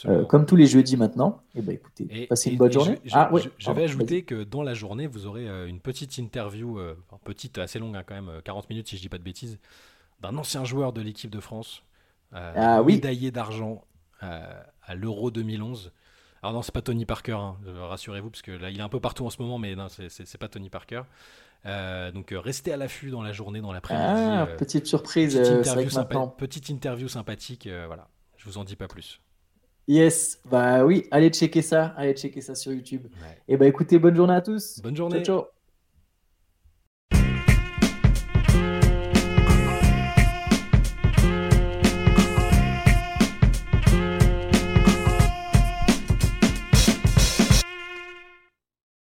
[0.05, 1.41] euh, comme tous les jeudis maintenant.
[1.55, 2.99] Et bah écoutez, passez une bonne journée.
[3.03, 6.77] Je, ah, je, vais ajouter que dans la journée, vous aurez une petite interview,
[7.23, 9.57] petite, assez longue, hein, quand même, 40 minutes si je dis pas de bêtises,
[10.21, 11.84] d'un ancien joueur de l'équipe de France
[12.33, 12.93] ah, oui.
[12.95, 13.83] médaillé d'argent
[14.23, 15.91] euh, à l'Euro 2011.
[16.41, 18.99] Alors non, c'est pas Tony Parker, hein, rassurez-vous, parce que là, il est un peu
[18.99, 21.01] partout en ce moment, mais non, c'est pas Tony Parker.
[22.13, 24.05] donc restez à l'affût dans la journée, dans l'après-midi.
[24.07, 27.67] Ah, petite surprise, petite interview, petite interview sympathique.
[27.87, 28.07] voilà,
[28.37, 29.21] je vous en dis pas plus.
[29.87, 33.07] Yes, bah oui, allez checker ça, allez checker ça sur YouTube.
[33.47, 34.79] Et bah écoutez, bonne journée à tous.
[34.81, 35.23] Bonne journée.
[35.23, 35.54] Ciao, ciao.